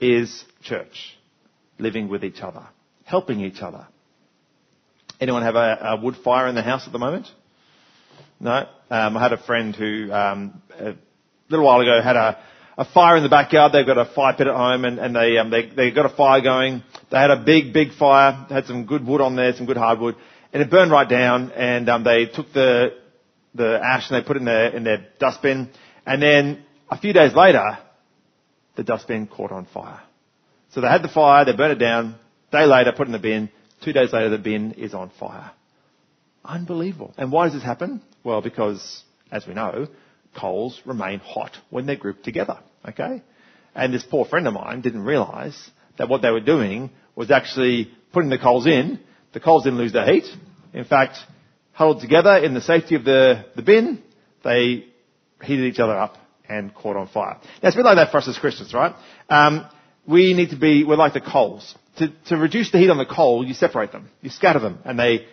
is 0.00 0.44
church, 0.62 1.16
living 1.78 2.08
with 2.08 2.24
each 2.24 2.40
other, 2.40 2.66
helping 3.04 3.40
each 3.40 3.62
other. 3.62 3.86
Anyone 5.20 5.42
have 5.42 5.54
a, 5.54 5.78
a 5.82 6.00
wood 6.00 6.16
fire 6.22 6.48
in 6.48 6.54
the 6.54 6.62
house 6.62 6.86
at 6.86 6.92
the 6.92 6.98
moment? 6.98 7.26
No. 8.38 8.66
Um, 8.90 9.16
I 9.16 9.22
had 9.22 9.32
a 9.32 9.42
friend 9.42 9.74
who 9.74 10.12
um, 10.12 10.62
a 10.78 10.94
little 11.48 11.64
while 11.64 11.80
ago 11.80 12.00
had 12.02 12.16
a, 12.16 12.38
a 12.78 12.84
fire 12.84 13.16
in 13.16 13.22
the 13.22 13.28
backyard. 13.28 13.72
They've 13.72 13.86
got 13.86 13.98
a 13.98 14.04
fire 14.14 14.34
pit 14.34 14.46
at 14.46 14.54
home, 14.54 14.84
and, 14.84 14.98
and 14.98 15.16
they, 15.16 15.38
um, 15.38 15.50
they 15.50 15.68
they 15.68 15.90
got 15.90 16.06
a 16.06 16.14
fire 16.14 16.40
going. 16.40 16.82
They 17.10 17.18
had 17.18 17.30
a 17.30 17.42
big 17.42 17.72
big 17.72 17.92
fire. 17.94 18.46
Had 18.48 18.66
some 18.66 18.84
good 18.86 19.06
wood 19.06 19.20
on 19.20 19.36
there, 19.36 19.54
some 19.54 19.66
good 19.66 19.76
hardwood, 19.76 20.16
and 20.52 20.62
it 20.62 20.70
burned 20.70 20.90
right 20.90 21.08
down. 21.08 21.50
And 21.52 21.88
um, 21.88 22.04
they 22.04 22.26
took 22.26 22.52
the 22.52 22.90
the 23.54 23.80
ash 23.82 24.10
and 24.10 24.22
they 24.22 24.26
put 24.26 24.36
it 24.36 24.40
in 24.40 24.44
their 24.44 24.68
in 24.76 24.84
their 24.84 25.06
dustbin. 25.18 25.70
And 26.04 26.22
then 26.22 26.64
a 26.90 26.98
few 26.98 27.12
days 27.12 27.34
later, 27.34 27.78
the 28.76 28.84
dustbin 28.84 29.26
caught 29.26 29.50
on 29.50 29.66
fire. 29.66 30.00
So 30.70 30.80
they 30.80 30.88
had 30.88 31.02
the 31.02 31.08
fire, 31.08 31.44
they 31.44 31.56
burned 31.56 31.72
it 31.72 31.84
down. 31.84 32.16
Day 32.52 32.66
later, 32.66 32.92
put 32.92 33.02
it 33.02 33.08
in 33.08 33.12
the 33.12 33.18
bin. 33.18 33.50
Two 33.82 33.92
days 33.92 34.12
later, 34.12 34.28
the 34.28 34.38
bin 34.38 34.72
is 34.72 34.94
on 34.94 35.10
fire. 35.18 35.50
Unbelievable. 36.46 37.14
And 37.16 37.32
why 37.32 37.46
does 37.46 37.54
this 37.54 37.62
happen? 37.62 38.02
Well, 38.24 38.40
because, 38.40 39.02
as 39.30 39.46
we 39.46 39.54
know, 39.54 39.88
coals 40.38 40.80
remain 40.84 41.18
hot 41.18 41.56
when 41.70 41.86
they're 41.86 41.96
grouped 41.96 42.24
together. 42.24 42.58
Okay? 42.88 43.22
And 43.74 43.92
this 43.92 44.04
poor 44.04 44.24
friend 44.24 44.46
of 44.46 44.54
mine 44.54 44.80
didn't 44.80 45.02
realize 45.02 45.70
that 45.98 46.08
what 46.08 46.22
they 46.22 46.30
were 46.30 46.40
doing 46.40 46.90
was 47.14 47.30
actually 47.30 47.90
putting 48.12 48.30
the 48.30 48.38
coals 48.38 48.66
in. 48.66 49.00
The 49.32 49.40
coals 49.40 49.64
didn't 49.64 49.78
lose 49.78 49.92
their 49.92 50.10
heat. 50.10 50.24
In 50.72 50.84
fact, 50.84 51.18
huddled 51.72 52.00
together 52.00 52.36
in 52.36 52.54
the 52.54 52.60
safety 52.60 52.94
of 52.94 53.04
the, 53.04 53.46
the 53.54 53.62
bin, 53.62 54.02
they 54.44 54.86
heated 55.42 55.66
each 55.66 55.78
other 55.78 55.96
up 55.96 56.16
and 56.48 56.74
caught 56.74 56.96
on 56.96 57.08
fire. 57.08 57.38
Now, 57.62 57.68
it's 57.68 57.76
a 57.76 57.78
bit 57.78 57.84
like 57.84 57.96
that 57.96 58.10
for 58.10 58.18
us 58.18 58.28
as 58.28 58.38
Christians, 58.38 58.72
right? 58.72 58.94
Um, 59.28 59.66
we 60.06 60.34
need 60.34 60.50
to 60.50 60.56
be, 60.56 60.84
we're 60.84 60.96
like 60.96 61.14
the 61.14 61.20
coals. 61.20 61.74
To, 61.98 62.08
to 62.26 62.36
reduce 62.36 62.70
the 62.70 62.78
heat 62.78 62.90
on 62.90 62.98
the 62.98 63.06
coal, 63.06 63.44
you 63.44 63.54
separate 63.54 63.90
them. 63.90 64.08
You 64.20 64.30
scatter 64.30 64.60
them, 64.60 64.78
and 64.84 64.98
they 64.98 65.26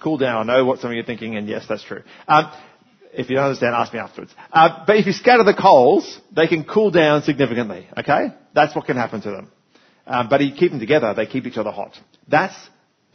Cool 0.00 0.18
down. 0.18 0.48
I 0.48 0.58
know 0.58 0.64
what 0.64 0.80
some 0.80 0.90
of 0.90 0.94
you 0.94 1.02
are 1.02 1.06
thinking, 1.06 1.36
and 1.36 1.48
yes, 1.48 1.64
that's 1.68 1.82
true. 1.82 2.02
Um, 2.28 2.52
if 3.12 3.28
you 3.28 3.36
don't 3.36 3.46
understand, 3.46 3.74
ask 3.74 3.92
me 3.92 3.98
afterwards. 3.98 4.32
Uh, 4.52 4.84
but 4.86 4.96
if 4.96 5.06
you 5.06 5.12
scatter 5.12 5.42
the 5.42 5.54
coals, 5.54 6.20
they 6.34 6.46
can 6.46 6.64
cool 6.64 6.90
down 6.90 7.22
significantly. 7.22 7.86
Okay, 7.96 8.28
that's 8.54 8.74
what 8.76 8.84
can 8.86 8.96
happen 8.96 9.20
to 9.22 9.30
them. 9.30 9.50
Um, 10.06 10.28
but 10.28 10.40
you 10.40 10.54
keep 10.54 10.70
them 10.70 10.80
together; 10.80 11.14
they 11.14 11.26
keep 11.26 11.46
each 11.46 11.56
other 11.56 11.72
hot. 11.72 11.98
That's 12.28 12.54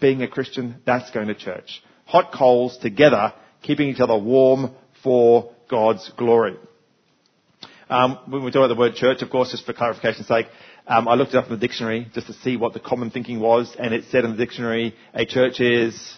being 0.02 0.22
a 0.22 0.28
Christian. 0.28 0.82
That's 0.86 1.10
going 1.12 1.28
to 1.28 1.36
church. 1.36 1.82
Hot 2.06 2.34
coals 2.34 2.78
together, 2.78 3.34
keeping 3.62 3.88
each 3.88 4.02
other 4.02 4.18
warm 4.18 4.72
for 5.04 5.54
God's 5.70 6.12
glory. 6.18 6.58
Um, 7.90 8.20
when 8.28 8.44
we 8.44 8.52
talk 8.52 8.60
about 8.66 8.68
the 8.68 8.80
word 8.80 8.96
church, 8.96 9.22
of 9.22 9.30
course, 9.30 9.52
just 9.52 9.66
for 9.66 9.74
clarification's 9.74 10.28
sake, 10.28 10.48
um, 10.88 11.08
I 11.08 11.14
looked 11.14 11.34
it 11.34 11.38
up 11.38 11.46
in 11.46 11.52
the 11.52 11.58
dictionary 11.58 12.10
just 12.14 12.28
to 12.28 12.34
see 12.34 12.58
what 12.58 12.74
the 12.74 12.80
common 12.80 13.10
thinking 13.10 13.40
was, 13.40 13.74
and 13.80 13.94
it 13.94 14.06
said 14.10 14.26
in 14.26 14.32
the 14.32 14.38
dictionary, 14.38 14.96
a 15.14 15.26
church 15.26 15.60
is 15.60 16.18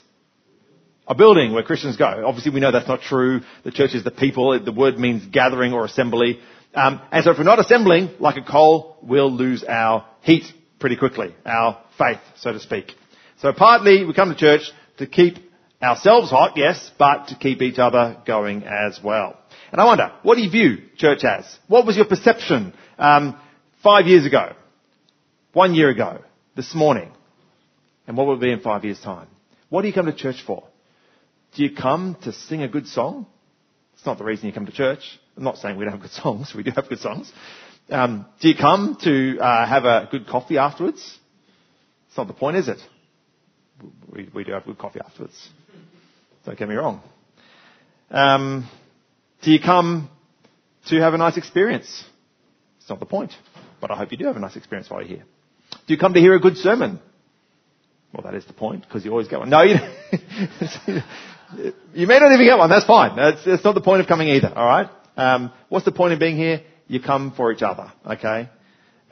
a 1.08 1.16
building 1.16 1.54
where 1.54 1.64
Christians 1.64 1.98
go. 1.98 2.24
Obviously, 2.26 2.52
we 2.52 2.60
know 2.60 2.72
that's 2.72 2.88
not 2.88 3.02
true. 3.02 3.42
The 3.64 3.72
church 3.72 3.94
is 3.94 4.04
the 4.04 4.12
people. 4.12 4.60
The 4.60 4.72
word 4.72 4.98
means 4.98 5.26
gathering 5.26 5.74
or 5.74 5.86
assembly. 5.86 6.40
Um, 6.74 7.02
and 7.12 7.24
so 7.24 7.32
if 7.32 7.38
we're 7.38 7.44
not 7.44 7.60
assembling 7.60 8.10
like 8.20 8.38
a 8.38 8.44
coal, 8.44 8.98
we'll 9.02 9.32
lose 9.32 9.64
our 9.64 10.06
heat 10.22 10.46
pretty 10.80 10.98
quickly, 10.98 11.34
our 11.46 11.82
faith, 11.98 12.20
so 12.38 12.52
to 12.52 12.60
speak. 12.60 12.92
So 13.40 13.54
partly 13.54 14.06
we 14.06 14.14
come 14.14 14.30
to 14.30 14.36
church 14.36 14.70
to 14.98 15.08
keep 15.08 15.38
ourselves 15.82 16.30
hot, 16.30 16.54
yes, 16.58 16.92
but 16.98 17.28
to 17.28 17.36
keep 17.36 17.62
each 17.62 17.80
other 17.80 18.18
going 18.26 18.64
as 18.64 19.00
well. 19.04 19.38
And 19.72 19.80
I 19.80 19.86
wonder, 19.86 20.12
what 20.24 20.36
do 20.36 20.42
you 20.42 20.50
view 20.50 20.78
church 20.98 21.24
as? 21.24 21.46
What 21.68 21.86
was 21.86 21.96
your 21.96 22.06
perception 22.06 22.74
um, 22.98 23.40
five 23.84 24.08
years 24.08 24.26
ago, 24.26 24.54
one 25.54 25.76
year 25.76 25.90
ago, 25.90 26.22
this 26.56 26.74
morning, 26.74 27.12
and 28.08 28.18
what 28.18 28.28
will 28.28 28.36
it 28.36 28.42
be 28.42 28.52
in 28.52 28.62
five 28.62 28.84
years' 28.84 29.00
time? 29.00 29.28
What 29.70 29.82
do 29.82 29.88
you 29.88 29.94
come 29.94 30.06
to 30.06 30.14
church 30.14 30.44
for? 30.46 30.64
Do 31.56 31.64
you 31.64 31.74
come 31.74 32.18
to 32.24 32.34
sing 32.34 32.64
a 32.64 32.68
good 32.68 32.88
song? 32.88 33.26
It's 33.94 34.06
not 34.06 34.18
the 34.18 34.26
reason 34.26 34.48
you 34.48 34.54
come 34.54 34.66
to 34.66 34.74
church. 34.74 35.00
I'm 35.38 35.44
not 35.44 35.58
saying 35.58 35.78
we 35.78 35.86
don't 35.86 35.94
have 35.94 36.02
good 36.02 36.12
songs. 36.24 36.54
We 36.56 36.64
do 36.64 36.72
have 36.72 36.90
good 36.90 37.00
songs. 37.00 37.32
Um, 37.90 38.26
do 38.42 38.50
you 38.50 38.56
come 38.56 38.98
to 39.04 39.38
uh, 39.40 39.68
have 39.68 39.86
a 39.86 40.08
good 40.12 40.28
coffee 40.28 40.58
afterwards? 40.58 41.18
It's 42.08 42.18
not 42.18 42.28
the 42.28 42.34
point, 42.34 42.58
is 42.58 42.68
it? 42.68 42.80
We, 44.12 44.30
we 44.34 44.44
do 44.44 44.52
have 44.52 44.66
good 44.66 44.78
coffee 44.78 45.00
afterwards. 45.00 45.50
Don't 46.46 46.58
get 46.58 46.68
me 46.68 46.76
wrong. 46.76 47.02
Um, 48.12 48.70
do 49.42 49.52
you 49.52 49.60
come 49.60 50.10
to 50.88 51.00
have 51.00 51.14
a 51.14 51.18
nice 51.18 51.38
experience? 51.38 52.04
It's 52.80 52.90
not 52.90 53.00
the 53.00 53.06
point, 53.06 53.32
but 53.82 53.92
I 53.92 53.96
hope 53.96 54.12
you 54.12 54.18
do 54.18 54.26
have 54.26 54.36
a 54.36 54.40
nice 54.40 54.56
experience 54.56 54.90
while 54.90 55.02
you're 55.02 55.18
here. 55.18 55.26
Do 55.88 55.94
you 55.94 55.98
come 55.98 56.14
to 56.14 56.20
hear 56.20 56.36
a 56.36 56.40
good 56.40 56.58
sermon? 56.58 57.00
Well, 58.14 58.24
that 58.24 58.36
is 58.36 58.46
the 58.46 58.54
point, 58.54 58.82
because 58.88 59.04
you 59.04 59.12
always 59.12 59.28
get 59.28 59.40
one. 59.40 59.50
No, 59.50 59.62
you, 59.64 59.76
you 61.94 62.08
may 62.08 62.20
not 62.20 62.32
even 62.34 62.46
get 62.46 62.58
one. 62.58 62.70
That's 62.70 62.86
fine. 62.86 63.16
That's, 63.16 63.44
that's 63.46 63.64
not 63.64 63.76
the 63.76 63.82
point 63.82 64.02
of 64.02 64.08
coming 64.08 64.30
either. 64.30 64.52
All 64.56 64.66
right. 64.68 64.90
Um, 65.18 65.52
what's 65.70 65.86
the 65.86 65.92
point 65.92 66.14
of 66.14 66.20
being 66.20 66.38
here? 66.38 66.62
You 66.88 67.02
come 67.02 67.34
for 67.36 67.52
each 67.52 67.62
other. 67.62 67.92
Okay. 68.06 68.50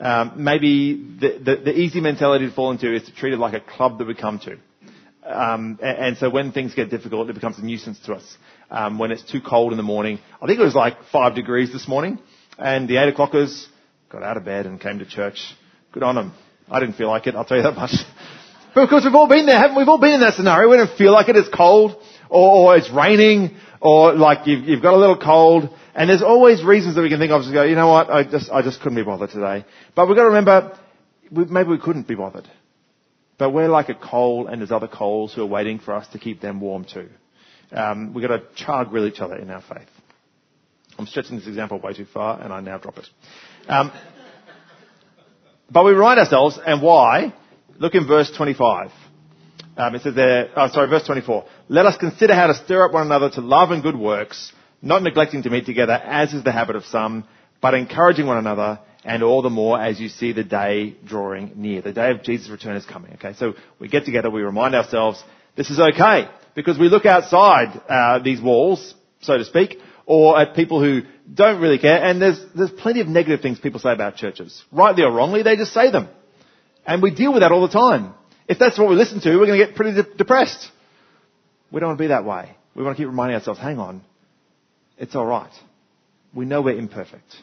Um, 0.00 0.32
maybe 0.36 0.94
the, 1.20 1.38
the, 1.38 1.56
the, 1.64 1.72
easy 1.72 2.00
mentality 2.00 2.46
to 2.48 2.52
fall 2.52 2.72
into 2.72 2.92
is 2.92 3.04
to 3.04 3.14
treat 3.14 3.32
it 3.32 3.38
like 3.38 3.54
a 3.54 3.60
club 3.60 3.98
that 3.98 4.06
we 4.06 4.14
come 4.14 4.40
to. 4.40 4.52
Um, 5.24 5.78
and, 5.80 5.98
and, 5.98 6.16
so 6.18 6.28
when 6.28 6.52
things 6.52 6.74
get 6.74 6.90
difficult, 6.90 7.30
it 7.30 7.34
becomes 7.34 7.58
a 7.58 7.64
nuisance 7.64 7.98
to 8.00 8.14
us. 8.14 8.36
Um, 8.70 8.98
when 8.98 9.12
it's 9.12 9.22
too 9.22 9.40
cold 9.40 9.72
in 9.72 9.76
the 9.76 9.84
morning, 9.84 10.18
I 10.42 10.46
think 10.46 10.58
it 10.58 10.62
was 10.62 10.74
like 10.74 10.96
five 11.12 11.34
degrees 11.34 11.72
this 11.72 11.86
morning, 11.86 12.18
and 12.58 12.88
the 12.88 12.96
eight 12.96 13.14
o'clockers 13.14 13.66
got 14.10 14.22
out 14.22 14.36
of 14.36 14.44
bed 14.44 14.66
and 14.66 14.80
came 14.80 14.98
to 14.98 15.06
church. 15.06 15.54
Good 15.92 16.02
on 16.02 16.16
them. 16.16 16.34
I 16.68 16.80
didn't 16.80 16.96
feel 16.96 17.08
like 17.08 17.26
it. 17.26 17.36
I'll 17.36 17.44
tell 17.44 17.56
you 17.56 17.62
that 17.62 17.76
much. 17.76 17.92
But 18.74 18.82
of 18.82 18.90
course, 18.90 19.04
we've 19.04 19.14
all 19.14 19.28
been 19.28 19.46
there, 19.46 19.58
haven't 19.58 19.76
we? 19.76 19.82
We've 19.82 19.88
all 19.88 20.00
been 20.00 20.14
in 20.14 20.20
that 20.20 20.34
scenario. 20.34 20.68
We 20.68 20.76
don't 20.76 20.98
feel 20.98 21.12
like 21.12 21.28
it. 21.28 21.36
It's 21.36 21.48
cold, 21.48 21.96
or, 22.28 22.72
or 22.72 22.76
it's 22.76 22.90
raining, 22.90 23.56
or 23.80 24.14
like 24.14 24.46
you've, 24.46 24.64
you've 24.64 24.82
got 24.82 24.94
a 24.94 24.96
little 24.96 25.18
cold. 25.18 25.68
And 25.94 26.10
there's 26.10 26.22
always 26.22 26.64
reasons 26.64 26.96
that 26.96 27.02
we 27.02 27.08
can 27.08 27.18
think 27.18 27.30
of 27.30 27.44
to 27.44 27.52
go, 27.52 27.62
you 27.62 27.76
know 27.76 27.88
what, 27.88 28.10
I 28.10 28.24
just, 28.24 28.50
I 28.50 28.62
just 28.62 28.80
couldn't 28.80 28.96
be 28.96 29.04
bothered 29.04 29.30
today. 29.30 29.64
But 29.94 30.08
we've 30.08 30.16
got 30.16 30.22
to 30.22 30.28
remember, 30.28 30.78
we, 31.30 31.44
maybe 31.44 31.68
we 31.68 31.78
couldn't 31.78 32.08
be 32.08 32.14
bothered. 32.16 32.48
But 33.38 33.50
we're 33.50 33.68
like 33.68 33.88
a 33.88 33.94
coal 33.94 34.46
and 34.46 34.60
there's 34.60 34.72
other 34.72 34.88
coals 34.88 35.34
who 35.34 35.42
are 35.42 35.46
waiting 35.46 35.78
for 35.78 35.94
us 35.94 36.06
to 36.08 36.18
keep 36.18 36.40
them 36.40 36.60
warm 36.60 36.84
too. 36.84 37.08
Um, 37.72 38.14
we've 38.14 38.26
got 38.26 38.36
to 38.36 38.42
char 38.56 38.84
grill 38.84 39.06
each 39.06 39.20
other 39.20 39.36
in 39.36 39.50
our 39.50 39.62
faith. 39.62 39.88
I'm 40.98 41.06
stretching 41.06 41.38
this 41.38 41.48
example 41.48 41.80
way 41.80 41.92
too 41.92 42.06
far 42.06 42.40
and 42.40 42.52
I 42.52 42.60
now 42.60 42.78
drop 42.78 42.98
it. 42.98 43.08
Um, 43.68 43.92
but 45.70 45.84
we 45.84 45.92
remind 45.92 46.20
ourselves, 46.20 46.58
and 46.64 46.80
why? 46.80 47.34
Look 47.78 47.94
in 47.94 48.06
verse 48.06 48.30
25. 48.36 48.90
Um, 49.76 49.94
it 49.94 50.02
says 50.02 50.14
there, 50.14 50.50
oh, 50.56 50.68
sorry, 50.68 50.88
verse 50.88 51.04
24. 51.04 51.44
Let 51.68 51.86
us 51.86 51.96
consider 51.96 52.34
how 52.34 52.46
to 52.46 52.54
stir 52.54 52.84
up 52.84 52.92
one 52.92 53.06
another 53.06 53.30
to 53.30 53.40
love 53.40 53.70
and 53.70 53.82
good 53.82 53.96
works, 53.96 54.52
not 54.80 55.02
neglecting 55.02 55.42
to 55.42 55.50
meet 55.50 55.66
together, 55.66 55.92
as 55.92 56.32
is 56.32 56.44
the 56.44 56.52
habit 56.52 56.76
of 56.76 56.84
some, 56.84 57.24
but 57.60 57.74
encouraging 57.74 58.26
one 58.26 58.38
another, 58.38 58.78
and 59.04 59.22
all 59.22 59.42
the 59.42 59.50
more 59.50 59.80
as 59.80 60.00
you 60.00 60.08
see 60.08 60.32
the 60.32 60.44
day 60.44 60.94
drawing 61.04 61.52
near. 61.56 61.82
The 61.82 61.92
day 61.92 62.10
of 62.10 62.22
Jesus' 62.22 62.50
return 62.50 62.76
is 62.76 62.86
coming. 62.86 63.14
Okay, 63.14 63.34
so 63.34 63.54
we 63.78 63.88
get 63.88 64.04
together, 64.04 64.30
we 64.30 64.42
remind 64.42 64.74
ourselves 64.74 65.22
this 65.56 65.70
is 65.70 65.80
okay 65.80 66.28
because 66.54 66.78
we 66.78 66.88
look 66.88 67.04
outside 67.04 67.80
uh, 67.88 68.20
these 68.20 68.40
walls, 68.40 68.94
so 69.20 69.36
to 69.36 69.44
speak, 69.44 69.78
or 70.06 70.38
at 70.38 70.54
people 70.54 70.80
who 70.82 71.02
don't 71.32 71.60
really 71.60 71.78
care, 71.78 72.02
and 72.02 72.20
there's 72.20 72.40
there's 72.54 72.70
plenty 72.70 73.00
of 73.00 73.08
negative 73.08 73.40
things 73.40 73.58
people 73.58 73.80
say 73.80 73.92
about 73.92 74.16
churches, 74.16 74.62
rightly 74.70 75.02
or 75.02 75.10
wrongly, 75.10 75.42
they 75.42 75.56
just 75.56 75.72
say 75.72 75.90
them. 75.90 76.08
And 76.86 77.02
we 77.02 77.14
deal 77.14 77.32
with 77.32 77.40
that 77.40 77.50
all 77.50 77.66
the 77.66 77.72
time. 77.72 78.14
If 78.48 78.58
that's 78.58 78.78
what 78.78 78.88
we 78.88 78.96
listen 78.96 79.20
to, 79.20 79.30
we're 79.36 79.46
going 79.46 79.58
to 79.58 79.66
get 79.66 79.74
pretty 79.74 79.94
de- 79.94 80.14
depressed. 80.16 80.68
We 81.70 81.80
don't 81.80 81.90
want 81.90 81.98
to 81.98 82.02
be 82.04 82.08
that 82.08 82.24
way. 82.24 82.56
We 82.74 82.82
want 82.82 82.96
to 82.96 83.02
keep 83.02 83.08
reminding 83.08 83.36
ourselves, 83.36 83.60
hang 83.60 83.78
on, 83.78 84.02
it's 84.98 85.14
alright. 85.14 85.52
We 86.34 86.44
know 86.44 86.60
we're 86.60 86.78
imperfect, 86.78 87.36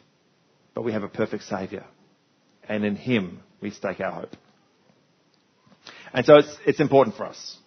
but 0.73 0.83
we 0.83 0.91
have 0.93 1.03
a 1.03 1.07
perfect 1.07 1.43
Saviour. 1.43 1.83
And 2.67 2.85
in 2.85 2.95
Him, 2.95 3.39
we 3.61 3.71
stake 3.71 3.99
our 3.99 4.11
hope. 4.11 4.35
And 6.13 6.25
so 6.25 6.35
it's, 6.37 6.57
it's 6.65 6.79
important 6.79 7.15
for 7.15 7.25
us. 7.25 7.57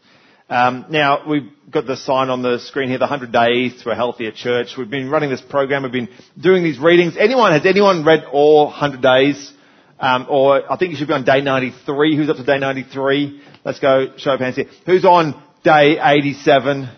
Um, 0.49 0.87
now, 0.91 1.27
we've 1.27 1.51
got 1.71 1.87
the 1.87 1.97
sign 1.97 2.29
on 2.29 2.43
the 2.43 2.59
screen 2.59 2.91
here, 2.91 2.99
the 2.99 3.07
100 3.07 3.33
Days 3.33 3.83
to 3.83 3.91
a 3.91 3.95
Healthier 3.95 4.31
Church. 4.31 4.75
We've 4.77 4.91
been 4.91 5.09
running 5.09 5.31
this 5.31 5.41
program. 5.41 5.83
We've 5.85 5.93
been 5.93 6.11
doing 6.39 6.63
these 6.63 6.79
readings. 6.79 7.17
Anyone, 7.19 7.53
has 7.53 7.65
anyone 7.65 8.05
read 8.05 8.25
all 8.31 8.67
100 8.67 9.01
days? 9.01 9.53
Um, 10.05 10.27
or 10.29 10.71
I 10.71 10.77
think 10.77 10.91
you 10.91 10.99
should 10.99 11.09
be 11.09 11.15
on 11.15 11.25
day 11.25 11.41
93. 11.41 12.17
Who's 12.17 12.29
up 12.29 12.37
to 12.37 12.45
day 12.45 12.59
93? 12.59 13.41
Let's 13.65 13.81
go, 13.81 14.09
show 14.19 14.33
of 14.33 14.41
hands 14.41 14.57
here. 14.57 14.67
Who's 14.85 15.07
on 15.07 15.43
day 15.63 15.99
87? 15.99 16.91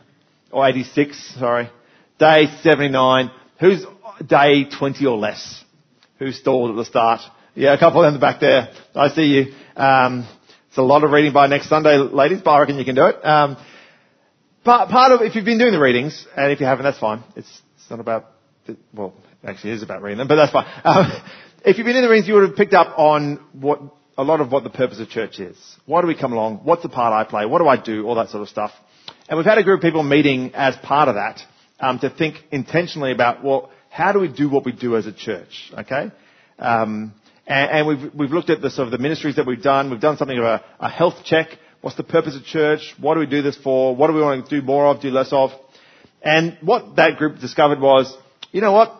Or 0.50 0.66
86, 0.66 1.34
sorry. 1.38 1.70
Day 2.18 2.46
79. 2.62 3.30
Who's 3.60 3.86
day 4.26 4.64
20 4.64 5.06
or 5.06 5.16
less? 5.18 5.64
Who 6.18 6.32
stalled 6.32 6.70
at 6.70 6.76
the 6.76 6.84
start? 6.84 7.20
Yeah, 7.54 7.75
a 7.75 7.78
couple 7.78 8.02
in 8.04 8.12
the 8.12 8.18
back 8.18 8.40
there. 8.40 8.70
I 8.94 9.08
see 9.10 9.22
you. 9.22 9.54
Um, 9.76 10.28
it's 10.68 10.78
a 10.78 10.82
lot 10.82 11.04
of 11.04 11.12
reading 11.12 11.32
by 11.32 11.46
next 11.46 11.68
Sunday, 11.68 11.98
ladies, 11.98 12.40
but 12.42 12.50
I 12.50 12.60
reckon 12.60 12.76
you 12.76 12.84
can 12.84 12.96
do 12.96 13.06
it. 13.06 13.25
Um, 13.25 13.56
part, 14.64 15.12
of, 15.12 15.20
if 15.22 15.36
you've 15.36 15.44
been 15.44 15.58
doing 15.58 15.72
the 15.72 15.80
readings, 15.80 16.26
and 16.36 16.50
if 16.50 16.58
you 16.58 16.66
haven't, 16.66 16.84
that's 16.84 16.98
fine. 16.98 17.22
It's, 17.36 17.62
it's 17.76 17.88
not 17.88 18.00
about, 18.00 18.32
well, 18.92 19.14
actually 19.44 19.70
it 19.70 19.76
is 19.76 19.82
about 19.84 20.02
reading 20.02 20.18
them, 20.18 20.28
but 20.28 20.36
that's 20.36 20.52
fine. 20.52 20.66
Um, 20.84 21.12
if 21.66 21.78
you've 21.78 21.85
been 21.85 21.96
in 21.96 22.02
the 22.02 22.08
rings, 22.08 22.28
you 22.28 22.35
would 22.35 22.49
have 22.49 22.56
picked 22.56 22.75
up 22.75 22.96
on 22.96 23.40
what 23.52 23.80
a 24.16 24.23
lot 24.23 24.40
of 24.40 24.52
what 24.52 24.62
the 24.62 24.70
purpose 24.70 25.00
of 25.00 25.08
church 25.08 25.40
is. 25.40 25.56
Why 25.85 26.00
do 26.00 26.06
we 26.06 26.16
come 26.16 26.32
along? 26.32 26.58
What's 26.58 26.82
the 26.82 26.88
part 26.88 27.12
I 27.12 27.28
play? 27.28 27.44
What 27.44 27.58
do 27.58 27.66
I 27.66 27.76
do? 27.76 28.06
All 28.06 28.14
that 28.14 28.30
sort 28.30 28.42
of 28.42 28.49
stuff. 28.49 28.70
And 29.28 29.37
we've 29.37 29.44
had 29.44 29.58
a 29.58 29.64
group 29.64 29.80
of 29.80 29.82
people 29.82 30.04
meeting 30.04 30.52
as 30.54 30.76
part 30.76 31.08
of 31.08 31.16
that 31.16 31.40
um, 31.80 31.99
to 31.99 32.08
think 32.08 32.37
intentionally 32.52 33.11
about 33.11 33.42
well, 33.42 33.70
how 33.90 34.12
do 34.12 34.20
we 34.20 34.28
do 34.28 34.49
what 34.49 34.64
we 34.64 34.70
do 34.70 34.96
as 34.96 35.06
a 35.06 35.12
church? 35.12 35.73
Okay, 35.76 36.12
um, 36.61 37.12
and, 37.49 37.70
and, 37.70 37.87
we've 37.88 38.14
we've 38.14 38.30
looked 38.30 38.50
at 38.50 38.62
the 38.62 38.70
sort 38.70 38.87
of 38.87 38.92
the 38.92 38.99
ministries 38.99 39.35
that 39.35 39.46
we've 39.46 39.62
done. 39.62 39.90
We've 39.90 40.00
done 40.00 40.18
something 40.18 40.38
of 40.38 40.44
a, 40.44 40.64
a 40.78 40.88
health 40.88 41.25
check. 41.25 41.49
What's 41.80 41.96
the 41.96 42.04
purpose 42.04 42.37
of 42.37 42.44
church? 42.44 42.94
What 43.00 43.14
do 43.14 43.20
we 43.20 43.26
do 43.26 43.42
this 43.42 43.56
for? 43.56 43.96
What 43.96 44.06
do 44.06 44.12
we 44.12 44.23
want 44.23 44.49
to 44.49 44.61
do 44.61 44.64
more 44.64 44.87
of? 44.87 45.00
Do 45.00 45.11
less 45.11 45.32
of? 45.32 45.50
And 46.23 46.58
what 46.61 46.94
that 46.96 47.16
group 47.16 47.40
discovered 47.40 47.80
was, 47.80 48.16
you 48.52 48.61
know 48.61 48.73
what? 48.73 48.92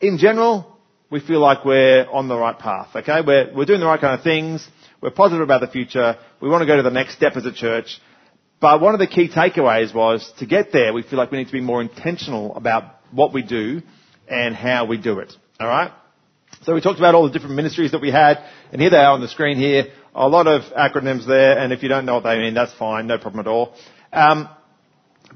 In 0.00 0.18
general, 0.18 0.73
we 1.14 1.20
feel 1.20 1.38
like 1.38 1.64
we're 1.64 2.04
on 2.10 2.26
the 2.26 2.36
right 2.36 2.58
path, 2.58 2.88
okay? 2.92 3.20
We're, 3.24 3.54
we're 3.54 3.66
doing 3.66 3.78
the 3.78 3.86
right 3.86 4.00
kind 4.00 4.18
of 4.18 4.24
things. 4.24 4.66
We're 5.00 5.12
positive 5.12 5.44
about 5.44 5.60
the 5.60 5.68
future. 5.68 6.16
We 6.40 6.48
want 6.48 6.62
to 6.62 6.66
go 6.66 6.74
to 6.74 6.82
the 6.82 6.90
next 6.90 7.14
step 7.14 7.36
as 7.36 7.46
a 7.46 7.52
church. 7.52 8.00
But 8.60 8.80
one 8.80 8.94
of 8.94 8.98
the 8.98 9.06
key 9.06 9.28
takeaways 9.28 9.94
was 9.94 10.28
to 10.40 10.46
get 10.46 10.72
there, 10.72 10.92
we 10.92 11.02
feel 11.02 11.16
like 11.16 11.30
we 11.30 11.38
need 11.38 11.46
to 11.46 11.52
be 11.52 11.60
more 11.60 11.80
intentional 11.80 12.56
about 12.56 12.96
what 13.12 13.32
we 13.32 13.42
do 13.42 13.82
and 14.26 14.56
how 14.56 14.86
we 14.86 14.96
do 14.96 15.20
it. 15.20 15.32
Alright? 15.60 15.92
So 16.64 16.74
we 16.74 16.80
talked 16.80 16.98
about 16.98 17.14
all 17.14 17.28
the 17.28 17.32
different 17.32 17.54
ministries 17.54 17.92
that 17.92 18.00
we 18.00 18.10
had, 18.10 18.38
and 18.72 18.80
here 18.80 18.90
they 18.90 18.96
are 18.96 19.12
on 19.12 19.20
the 19.20 19.28
screen 19.28 19.56
here. 19.56 19.92
A 20.16 20.28
lot 20.28 20.48
of 20.48 20.62
acronyms 20.72 21.28
there, 21.28 21.56
and 21.56 21.72
if 21.72 21.84
you 21.84 21.88
don't 21.88 22.06
know 22.06 22.14
what 22.14 22.24
they 22.24 22.38
mean, 22.38 22.54
that's 22.54 22.74
fine, 22.74 23.06
no 23.06 23.18
problem 23.18 23.38
at 23.38 23.46
all. 23.46 23.72
Um, 24.12 24.48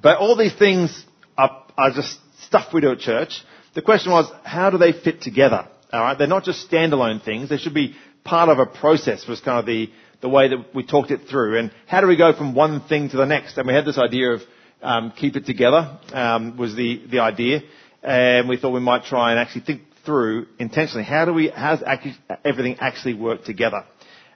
but 0.03 0.19
all 0.19 0.37
these 0.37 0.57
things 0.57 1.05
are, 1.37 1.65
are 1.77 1.93
just 1.93 2.19
stuff 2.47 2.75
we 2.75 2.81
do 2.81 2.91
at 2.91 2.99
church. 2.99 3.45
The 3.79 3.83
question 3.83 4.11
was, 4.11 4.29
how 4.43 4.71
do 4.71 4.79
they 4.79 4.91
fit 4.91 5.21
together? 5.23 5.69
Alright, 5.95 6.19
they're 6.19 6.27
not 6.27 6.43
just 6.43 6.69
standalone 6.69 7.25
things, 7.25 7.49
they 7.49 7.59
should 7.59 7.75
be 7.75 7.95
part 8.25 8.49
of 8.49 8.59
a 8.59 8.67
process 8.67 9.25
was 9.29 9.41
kind 9.41 9.61
of 9.61 9.67
the, 9.67 9.89
the 10.21 10.29
way 10.29 10.49
that 10.49 10.75
we 10.75 10.85
talked 10.85 11.13
it 11.13 11.29
through. 11.31 11.61
And 11.61 11.71
how 11.87 12.01
do 12.01 12.09
we 12.09 12.17
go 12.17 12.33
from 12.33 12.57
one 12.57 12.81
thing 12.89 13.09
to 13.11 13.17
the 13.17 13.25
next? 13.25 13.57
And 13.57 13.69
we 13.69 13.75
had 13.75 13.85
this 13.85 13.97
idea 13.97 14.33
of 14.33 14.41
um, 14.83 15.13
keep 15.17 15.37
it 15.37 15.47
together 15.47 15.97
um, 16.13 16.57
was 16.57 16.75
the 16.75 17.01
the 17.09 17.21
idea, 17.21 17.61
and 18.03 18.49
we 18.49 18.57
thought 18.57 18.71
we 18.71 18.81
might 18.81 19.05
try 19.05 19.31
and 19.31 19.39
actually 19.39 19.61
think 19.61 19.83
through 20.05 20.49
intentionally 20.59 21.05
how 21.05 21.25
do 21.25 21.33
we 21.33 21.49
how 21.49 21.77
does 21.77 21.85
actually, 21.87 22.17
everything 22.45 22.79
actually 22.81 23.15
work 23.15 23.45
together. 23.45 23.85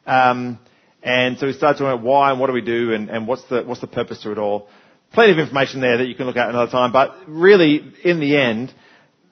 Um, 0.06 0.61
and 1.02 1.37
so 1.38 1.46
we 1.49 1.52
started 1.52 1.78
talking 1.78 1.92
about 1.92 2.04
why 2.04 2.30
and 2.30 2.38
what 2.38 2.46
do 2.46 2.52
we 2.52 2.61
do 2.61 2.92
and, 2.92 3.11
and 3.11 3.26
what's 3.26 3.42
the 3.46 3.62
what's 3.64 3.80
the 3.80 3.88
purpose 3.88 4.22
to 4.22 4.30
it 4.30 4.38
all. 4.38 4.68
Plenty 5.12 5.32
of 5.32 5.38
information 5.40 5.80
there 5.80 5.99
that 5.99 6.06
you 6.06 6.14
can 6.14 6.26
look 6.26 6.37
at 6.37 6.49
another 6.49 6.70
time, 6.70 6.92
but 6.92 7.16
really 7.26 7.92
in 8.04 8.20
the 8.20 8.37
end, 8.37 8.72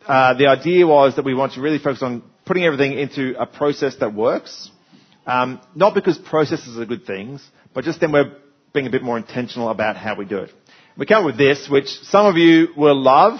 uh, 0.06 0.34
the 0.34 0.46
idea 0.46 0.86
was 0.86 1.16
that 1.16 1.24
we 1.24 1.34
want 1.34 1.54
to 1.54 1.60
really 1.60 1.78
focus 1.78 2.02
on 2.02 2.22
putting 2.44 2.64
everything 2.64 2.98
into 2.98 3.40
a 3.40 3.46
process 3.46 3.96
that 3.96 4.14
works. 4.14 4.70
Um, 5.26 5.60
not 5.74 5.94
because 5.94 6.18
processes 6.18 6.78
are 6.78 6.86
good 6.86 7.06
things, 7.06 7.46
but 7.74 7.84
just 7.84 8.00
then 8.00 8.12
we're 8.12 8.32
being 8.72 8.86
a 8.86 8.90
bit 8.90 9.02
more 9.02 9.18
intentional 9.18 9.68
about 9.68 9.96
how 9.96 10.16
we 10.16 10.24
do 10.24 10.38
it. 10.38 10.52
We 10.96 11.06
come 11.06 11.22
up 11.22 11.26
with 11.26 11.38
this, 11.38 11.68
which 11.68 11.88
some 11.88 12.26
of 12.26 12.36
you 12.36 12.68
will 12.76 13.00
love, 13.00 13.38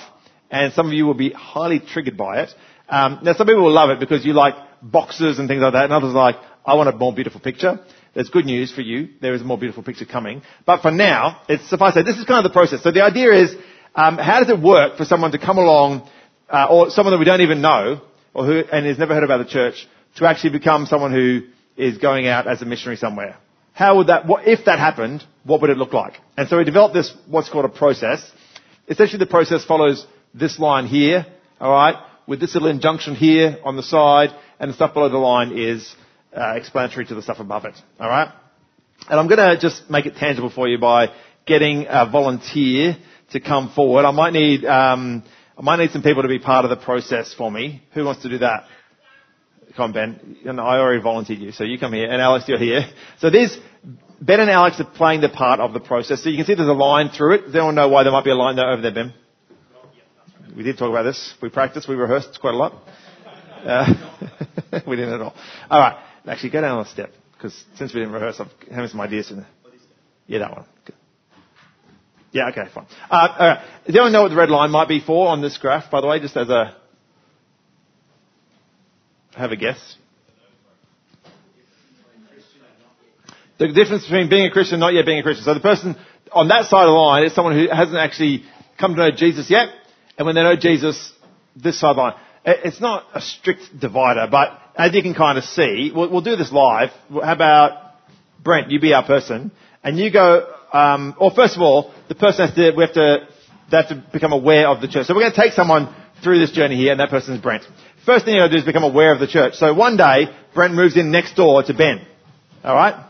and 0.51 0.73
some 0.73 0.87
of 0.87 0.93
you 0.93 1.07
will 1.07 1.15
be 1.15 1.31
highly 1.31 1.81
triggered 1.81 2.17
by 2.17 2.43
it. 2.43 2.51
Um, 2.89 3.21
now, 3.23 3.35
some 3.35 3.47
people 3.47 3.65
will 3.65 3.73
love 3.73 3.91
it 3.91 4.01
because 4.01 4.25
you 4.25 4.33
like 4.33 4.55
boxes 4.83 5.39
and 5.39 5.49
things 5.49 5.63
like 5.63 5.73
that, 5.73 5.85
and 5.85 5.93
others 5.93 6.15
are 6.15 6.33
like, 6.33 6.37
I 6.65 6.75
want 6.75 6.89
a 6.89 6.93
more 6.93 7.13
beautiful 7.13 7.41
picture. 7.41 7.81
There's 8.15 8.29
good 8.29 8.45
news 8.45 8.73
for 8.73 8.81
you. 8.81 9.09
There 9.21 9.35
is 9.35 9.43
a 9.43 9.45
more 9.45 9.59
beautiful 9.59 9.83
picture 9.83 10.05
coming. 10.05 10.43
But 10.67 10.83
for 10.83 10.91
now, 10.91 11.43
it's 11.49 11.69
suffice 11.69 11.95
to 11.95 12.01
say, 12.01 12.05
this 12.05 12.19
is 12.19 12.25
kind 12.25 12.45
of 12.45 12.51
the 12.51 12.55
process. 12.55 12.83
So 12.83 12.91
the 12.91 13.03
idea 13.03 13.33
is, 13.33 13.55
um, 13.95 14.19
how 14.19 14.41
does 14.41 14.51
it 14.51 14.61
work 14.61 14.97
for 14.97 15.05
someone 15.05 15.33
to 15.33 15.39
come 15.39 15.59
along, 15.59 16.09
uh, 16.51 16.67
or 16.71 16.91
someone 16.91 17.13
that 17.13 17.19
we 17.19 17.25
don't 17.25 17.41
even 17.41 17.61
know, 17.61 18.01
or 18.35 18.45
who, 18.45 18.63
and 18.73 18.87
has 18.87 18.99
never 18.99 19.15
heard 19.15 19.25
about 19.25 19.39
the 19.39 19.51
church, 19.51 19.87
to 20.17 20.27
actually 20.27 20.51
become 20.51 20.87
someone 20.87 21.13
who 21.13 21.43
is 21.77 21.99
going 21.99 22.27
out 22.27 22.47
as 22.47 22.63
a 22.63 22.65
missionary 22.65 22.97
somewhere? 22.97 23.37
How 23.73 23.97
would 23.97 24.09
that, 24.09 24.27
what, 24.27 24.47
if 24.47 24.65
that 24.67 24.79
happened, 24.79 25.25
what 25.45 25.61
would 25.61 25.71
it 25.71 25.79
look 25.79 25.93
like? 25.93 26.15
And 26.37 26.49
so 26.49 26.59
we 26.59 26.65
developed 26.65 26.95
this, 26.95 27.15
what's 27.29 27.49
called 27.49 27.65
a 27.65 27.69
process. 27.69 28.29
Essentially 28.89 29.19
the 29.19 29.27
process 29.27 29.65
follows 29.65 30.07
this 30.35 30.59
line 30.59 30.87
here, 30.87 31.27
alright, 31.61 31.97
with 32.27 32.41
this 32.41 32.55
little 32.55 32.69
injunction 32.69 33.15
here 33.15 33.59
on 33.65 33.77
the 33.77 33.83
side, 33.83 34.31
and 34.59 34.71
the 34.71 34.75
stuff 34.75 34.93
below 34.93 35.09
the 35.09 35.19
line 35.19 35.57
is 35.57 35.95
uh, 36.37 36.55
explanatory 36.57 37.07
to 37.07 37.15
the 37.15 37.23
stuff 37.23 37.39
above 37.39 37.65
it. 37.65 37.75
All 37.99 38.09
right? 38.09 38.33
And 39.09 39.19
I'm 39.19 39.29
going 39.29 39.39
to 39.39 39.59
just 39.59 39.89
make 39.89 40.07
it 40.07 40.17
tangible 40.17 40.51
for 40.51 40.69
you 40.69 40.79
by 40.79 41.09
getting 41.47 41.87
a 41.89 42.09
volunteer 42.11 42.97
to 43.33 43.41
come 43.41 43.73
forward. 43.73 44.05
I 44.05 44.11
might 44.11 44.33
need 44.33 44.65
um, 44.65 45.25
I 45.61 45.63
might 45.63 45.77
need 45.77 45.91
some 45.91 46.03
people 46.03 46.23
to 46.23 46.29
be 46.29 46.39
part 46.39 46.65
of 46.65 46.71
the 46.71 46.83
process 46.83 47.35
for 47.35 47.51
me. 47.51 47.83
Who 47.93 48.03
wants 48.03 48.23
to 48.23 48.31
do 48.31 48.39
that? 48.39 48.65
Come 49.77 49.85
on, 49.85 49.93
Ben. 49.93 50.37
And 50.47 50.59
I 50.59 50.79
already 50.79 51.03
volunteered 51.03 51.39
you, 51.39 51.53
so 51.53 51.65
you 51.65 51.79
come 51.79 51.93
here. 51.93 52.11
And 52.11 52.23
Alex, 52.23 52.47
you're 52.49 52.59
here. 52.59 52.87
So 53.19 53.29
this 53.29 53.59
Ben 54.23 54.41
and 54.41 54.49
Alex 54.49 54.81
are 54.81 54.85
playing 54.85 55.21
the 55.21 55.29
part 55.29 55.61
of 55.61 55.75
the 55.75 55.81
process. 55.81 56.25
So 56.25 56.31
you 56.31 56.39
can 56.39 56.47
see 56.47 56.55
there's 56.55 56.67
a 56.67 56.73
line 56.73 57.11
through 57.11 57.35
it. 57.35 57.45
Does 57.45 57.55
anyone 57.55 57.75
know 57.75 57.91
why 57.91 58.05
there 58.05 58.13
might 58.13 58.25
be 58.25 58.31
a 58.31 58.35
line 58.35 58.57
there 58.57 58.73
over 58.73 58.81
there, 58.81 58.95
Ben? 58.95 59.13
We 60.57 60.63
did 60.63 60.79
talk 60.79 60.89
about 60.89 61.03
this. 61.03 61.35
We 61.43 61.51
practiced. 61.51 61.91
We 61.91 61.95
rehearsed 61.95 62.41
quite 62.41 62.55
a 62.55 62.57
lot. 62.57 62.73
Uh, 63.63 63.95
we 64.87 64.97
didn't 64.97 65.13
at 65.13 65.21
all. 65.21 65.35
All 65.69 65.79
right. 65.79 66.03
Actually, 66.27 66.51
go 66.51 66.63
down 66.63 66.81
a 66.81 66.87
step, 66.87 67.11
because 67.35 67.65
since 67.77 67.93
we 67.93 68.01
didn't 68.01 68.15
rehearse, 68.15 68.41
I'm 68.41 68.51
having 68.71 68.89
some 68.89 69.01
ideas 69.03 69.31
in 69.31 69.37
there. 69.39 69.49
Yeah, 70.27 70.39
that 70.39 70.53
one. 70.53 70.65
Yeah, 72.33 72.49
okay, 72.51 72.63
fine. 72.73 72.87
Uh, 73.11 73.63
anyone 73.89 74.13
know 74.13 74.23
what 74.23 74.29
the 74.29 74.37
red 74.37 74.51
line 74.51 74.71
might 74.71 74.89
be 74.89 75.01
for 75.01 75.29
on 75.29 75.43
this 75.43 75.59
graph, 75.59 75.91
by 75.91 76.01
the 76.01 76.07
way, 76.07 76.21
just 76.21 76.37
as 76.37 76.49
a, 76.49 76.77
have 79.37 79.51
a 79.51 79.57
guess? 79.57 79.97
The 83.59 83.69
difference 83.69 84.05
between 84.05 84.31
being 84.31 84.47
a 84.47 84.51
Christian 84.51 84.75
and 84.75 84.81
not 84.81 84.95
yet 84.95 85.05
being 85.05 85.19
a 85.19 85.23
Christian. 85.23 85.45
So 85.45 85.55
the 85.55 85.61
person 85.61 85.97
on 86.33 86.49
that 86.49 86.67
side 86.67 86.85
of 86.85 86.89
the 86.89 86.93
line 86.93 87.25
is 87.25 87.35
someone 87.35 87.55
who 87.55 87.69
hasn't 87.69 87.99
actually 87.99 88.45
come 88.79 88.95
to 88.95 89.01
know 89.01 89.11
Jesus 89.11 89.51
yet, 89.51 89.69
and 90.17 90.25
when 90.25 90.35
they 90.35 90.43
know 90.43 90.57
Jesus, 90.57 91.13
this 91.57 91.79
side 91.79 91.91
of 91.91 91.97
the 91.97 92.03
line. 92.03 92.15
It's 92.45 92.81
not 92.81 93.05
a 93.13 93.21
strict 93.21 93.79
divider, 93.79 94.27
but 94.31 94.59
as 94.77 94.95
you 94.95 95.03
can 95.03 95.15
kind 95.15 95.37
of 95.37 95.45
see, 95.45 95.93
we'll, 95.95 96.11
we'll 96.11 96.21
do 96.23 96.37
this 96.37 96.51
live. 96.51 96.89
How 97.11 97.33
about 97.33 97.97
Brent? 98.43 98.71
You 98.71 98.81
be 98.81 98.95
our 98.95 99.05
person, 99.05 99.51
and 99.83 99.99
you 99.99 100.11
go. 100.13 100.55
Um, 100.73 101.17
or 101.19 101.31
first 101.33 101.57
of 101.57 101.63
all, 101.63 101.93
the 102.09 102.15
person 102.15 102.47
has 102.47 102.55
to. 102.55 102.73
We 102.77 102.85
have 102.85 102.95
to. 102.95 103.29
They 103.71 103.77
have 103.77 103.89
to 103.89 104.05
become 104.13 104.33
aware 104.33 104.69
of 104.69 104.81
the 104.81 104.89
church. 104.89 105.07
So 105.07 105.15
we're 105.15 105.21
going 105.21 105.33
to 105.33 105.41
take 105.41 105.53
someone 105.53 105.95
through 106.23 106.39
this 106.41 106.51
journey 106.51 106.77
here, 106.77 106.91
and 106.91 107.01
that 107.01 107.11
person 107.11 107.35
is 107.35 107.41
Brent. 107.41 107.65
First 108.05 108.25
thing 108.25 108.35
you 108.35 108.41
got 108.41 108.49
to 108.49 108.53
do 108.53 108.59
is 108.59 108.65
become 108.65 108.83
aware 108.83 109.13
of 109.13 109.21
the 109.21 109.27
church. 109.27 109.55
So 109.55 109.73
one 109.75 109.97
day, 109.97 110.27
Brent 110.55 110.75
moves 110.75 110.97
in 110.97 111.11
next 111.11 111.35
door 111.35 111.63
to 111.63 111.75
Ben. 111.75 112.05
All 112.65 112.75
right? 112.75 113.07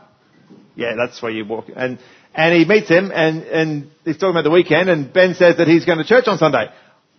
Yeah, 0.77 0.95
that's 0.97 1.21
where 1.23 1.33
you 1.33 1.45
walk. 1.45 1.67
And 1.75 1.99
and 2.35 2.55
he 2.55 2.65
meets 2.65 2.89
him, 2.89 3.11
and 3.13 3.43
and 3.45 3.91
he's 4.05 4.17
talking 4.17 4.31
about 4.31 4.45
the 4.45 4.51
weekend, 4.51 4.89
and 4.89 5.13
Ben 5.13 5.35
says 5.35 5.57
that 5.57 5.67
he's 5.67 5.85
going 5.85 5.99
to 5.99 6.05
church 6.05 6.25
on 6.27 6.39
Sunday. 6.39 6.67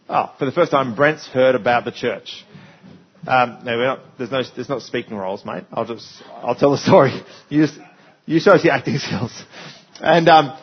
Oh, 0.08 0.34
for 0.38 0.46
the 0.46 0.52
first 0.52 0.72
time, 0.72 0.96
Brent's 0.96 1.26
heard 1.28 1.56
about 1.56 1.86
the 1.86 1.92
church. 1.92 2.46
Um, 3.26 3.60
no, 3.64 3.78
not, 3.78 4.00
there's 4.18 4.32
no, 4.32 4.42
there's 4.56 4.68
not 4.68 4.82
speaking 4.82 5.16
roles, 5.16 5.46
mate. 5.46 5.64
I'll 5.72 5.86
just, 5.86 6.08
I'll 6.38 6.56
tell 6.56 6.72
the 6.72 6.78
story. 6.78 7.22
You 7.50 7.66
just, 7.66 7.80
you 8.32 8.40
show 8.40 8.54
us 8.54 8.64
your 8.64 8.74
acting 8.74 8.98
skills. 8.98 9.32
And, 10.00 10.28
um, 10.30 10.58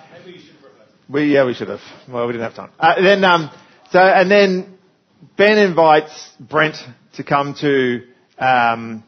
we, 1.08 1.32
yeah, 1.34 1.46
we 1.46 1.54
should 1.54 1.68
have. 1.68 1.80
Well, 2.08 2.26
we 2.26 2.32
didn't 2.32 2.44
have 2.44 2.54
time. 2.54 2.70
Uh, 2.78 3.00
then, 3.00 3.24
um, 3.24 3.50
so, 3.92 3.98
and 3.98 4.30
then 4.30 4.78
Ben 5.36 5.58
invites 5.58 6.30
Brent 6.38 6.76
to 7.14 7.24
come 7.24 7.54
to, 7.60 8.02
um, 8.38 9.04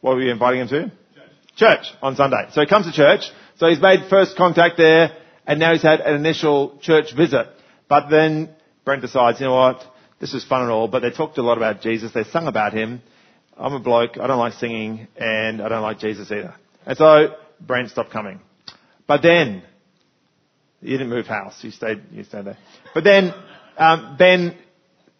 what 0.00 0.16
were 0.16 0.22
we 0.22 0.30
inviting 0.30 0.60
him 0.60 0.68
to? 0.68 0.82
Church. 0.82 0.92
Church 1.56 1.86
on 2.02 2.16
Sunday. 2.16 2.48
So 2.52 2.60
he 2.60 2.66
comes 2.66 2.86
to 2.86 2.92
church. 2.92 3.22
So 3.56 3.68
he's 3.68 3.80
made 3.80 4.08
first 4.10 4.36
contact 4.36 4.76
there, 4.76 5.16
and 5.46 5.58
now 5.58 5.72
he's 5.72 5.82
had 5.82 6.00
an 6.00 6.14
initial 6.14 6.78
church 6.80 7.14
visit. 7.16 7.46
But 7.88 8.08
then 8.10 8.50
Brent 8.84 9.02
decides, 9.02 9.40
you 9.40 9.46
know 9.46 9.54
what? 9.54 9.84
this 10.20 10.34
is 10.34 10.44
fun 10.44 10.62
and 10.62 10.70
all, 10.70 10.88
but 10.88 11.00
they 11.00 11.10
talked 11.10 11.38
a 11.38 11.42
lot 11.42 11.58
about 11.58 11.80
Jesus. 11.80 12.12
They 12.12 12.24
sung 12.24 12.46
about 12.46 12.72
him. 12.72 13.02
I'm 13.56 13.72
a 13.72 13.80
bloke. 13.80 14.18
I 14.18 14.26
don't 14.26 14.38
like 14.38 14.54
singing, 14.54 15.08
and 15.16 15.62
I 15.62 15.68
don't 15.68 15.82
like 15.82 15.98
Jesus 15.98 16.30
either. 16.30 16.54
And 16.86 16.96
so 16.96 17.36
Brent 17.60 17.90
stopped 17.90 18.10
coming. 18.10 18.40
But 19.06 19.22
then 19.22 19.62
he 20.80 20.90
didn't 20.90 21.10
move 21.10 21.26
house. 21.26 21.60
He 21.60 21.70
stayed. 21.70 22.02
He 22.12 22.24
stayed 22.24 22.44
there. 22.44 22.58
But 22.94 23.04
then 23.04 23.34
um, 23.76 24.16
Ben 24.18 24.56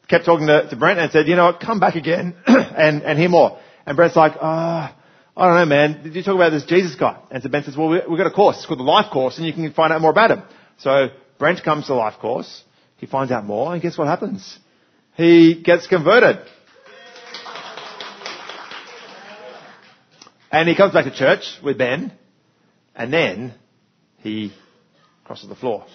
kept 0.09 0.25
talking 0.25 0.47
to, 0.47 0.69
to 0.69 0.77
Brent 0.77 0.99
and 0.99 1.11
said, 1.11 1.27
"You 1.27 1.37
know 1.37 1.47
what? 1.47 1.61
Come 1.61 1.81
back 1.81 1.95
again 1.95 2.37
and 2.47 3.03
and 3.03 3.19
hear 3.19 3.29
more." 3.29 3.59
And 3.87 3.97
Brent's 3.97 4.17
like, 4.17 4.33
"Ah." 4.41 4.95
Oh, 5.37 5.43
I 5.43 5.47
don't 5.47 5.69
know, 5.69 5.77
man. 5.77 6.03
Did 6.03 6.17
you 6.17 6.25
talk 6.25 6.35
about 6.35 6.51
this 6.51 6.65
Jesus 6.65 6.97
guy? 6.97 7.17
And 7.31 7.45
so 7.45 7.49
Ben 7.49 7.63
says, 7.63 7.77
well, 7.77 7.91
we've 7.91 8.19
got 8.19 8.27
a 8.27 8.33
course. 8.33 8.57
It's 8.57 8.67
called 8.67 8.81
the 8.81 8.83
Life 8.83 9.13
Course, 9.13 9.39
and 9.39 9.47
you 9.47 9.53
can 9.53 9.73
find 9.73 9.93
out 9.93 10.01
more 10.01 10.11
about 10.11 10.33
him. 10.33 10.43
So 10.79 11.11
Brent 11.39 11.63
comes 11.63 11.87
to 11.87 11.93
the 11.93 11.95
Life 11.95 12.19
Course. 12.21 12.65
He 12.97 13.07
finds 13.07 13.31
out 13.31 13.45
more, 13.45 13.73
and 13.73 13.81
guess 13.81 13.97
what 13.97 14.09
happens? 14.09 14.59
he 15.19 15.61
gets 15.63 15.89
converted. 15.89 16.39
And 20.51 20.69
he 20.69 20.75
comes 20.75 20.95
back 20.95 21.05
to 21.05 21.15
church 21.15 21.59
with 21.63 21.77
Ben, 21.77 22.13
and 22.99 23.11
then 23.11 23.55
he 24.19 24.53
crosses 25.25 25.49
the 25.49 25.55
floor. 25.55 25.87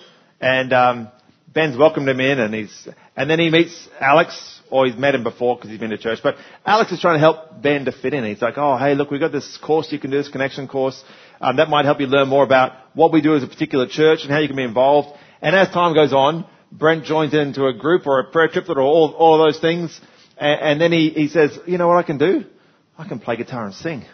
And 0.41 0.73
um, 0.73 1.09
Ben's 1.53 1.77
welcomed 1.77 2.09
him 2.09 2.19
in, 2.19 2.39
and 2.39 2.53
he's 2.53 2.87
and 3.15 3.29
then 3.29 3.39
he 3.39 3.51
meets 3.51 3.87
Alex, 3.99 4.61
or 4.71 4.87
he's 4.87 4.97
met 4.97 5.13
him 5.13 5.23
before 5.23 5.55
because 5.55 5.69
he's 5.69 5.79
been 5.79 5.91
to 5.91 5.97
church. 5.99 6.19
But 6.23 6.35
Alex 6.65 6.91
is 6.91 6.99
trying 6.99 7.15
to 7.15 7.19
help 7.19 7.61
Ben 7.61 7.85
to 7.85 7.91
fit 7.91 8.15
in. 8.15 8.25
He's 8.25 8.41
like, 8.41 8.57
"Oh, 8.57 8.77
hey, 8.77 8.95
look, 8.95 9.11
we've 9.11 9.19
got 9.19 9.31
this 9.31 9.57
course 9.57 9.91
you 9.91 9.99
can 9.99 10.09
do, 10.09 10.17
this 10.17 10.29
connection 10.29 10.67
course. 10.67 11.01
Um, 11.39 11.57
that 11.57 11.69
might 11.69 11.85
help 11.85 11.99
you 11.99 12.07
learn 12.07 12.27
more 12.27 12.43
about 12.43 12.71
what 12.95 13.13
we 13.13 13.21
do 13.21 13.35
as 13.35 13.43
a 13.43 13.47
particular 13.47 13.87
church 13.87 14.19
and 14.23 14.31
how 14.31 14.39
you 14.39 14.47
can 14.47 14.57
be 14.57 14.63
involved." 14.63 15.15
And 15.43 15.55
as 15.57 15.69
time 15.69 15.93
goes 15.93 16.13
on, 16.13 16.45
Brent 16.71 17.03
joins 17.03 17.33
into 17.33 17.67
a 17.67 17.73
group 17.73 18.07
or 18.07 18.19
a 18.19 18.31
prayer 18.31 18.47
triplet 18.47 18.77
or 18.77 18.81
all, 18.81 19.11
all 19.11 19.37
those 19.37 19.59
things. 19.59 19.99
And, 20.37 20.61
and 20.61 20.81
then 20.81 20.91
he, 20.93 21.09
he 21.09 21.27
says, 21.27 21.57
you 21.67 21.77
know 21.77 21.87
what 21.87 21.97
I 21.97 22.03
can 22.03 22.17
do? 22.17 22.45
I 22.97 23.07
can 23.07 23.19
play 23.19 23.35
guitar 23.35 23.65
and 23.65 23.73
sing. 23.75 24.05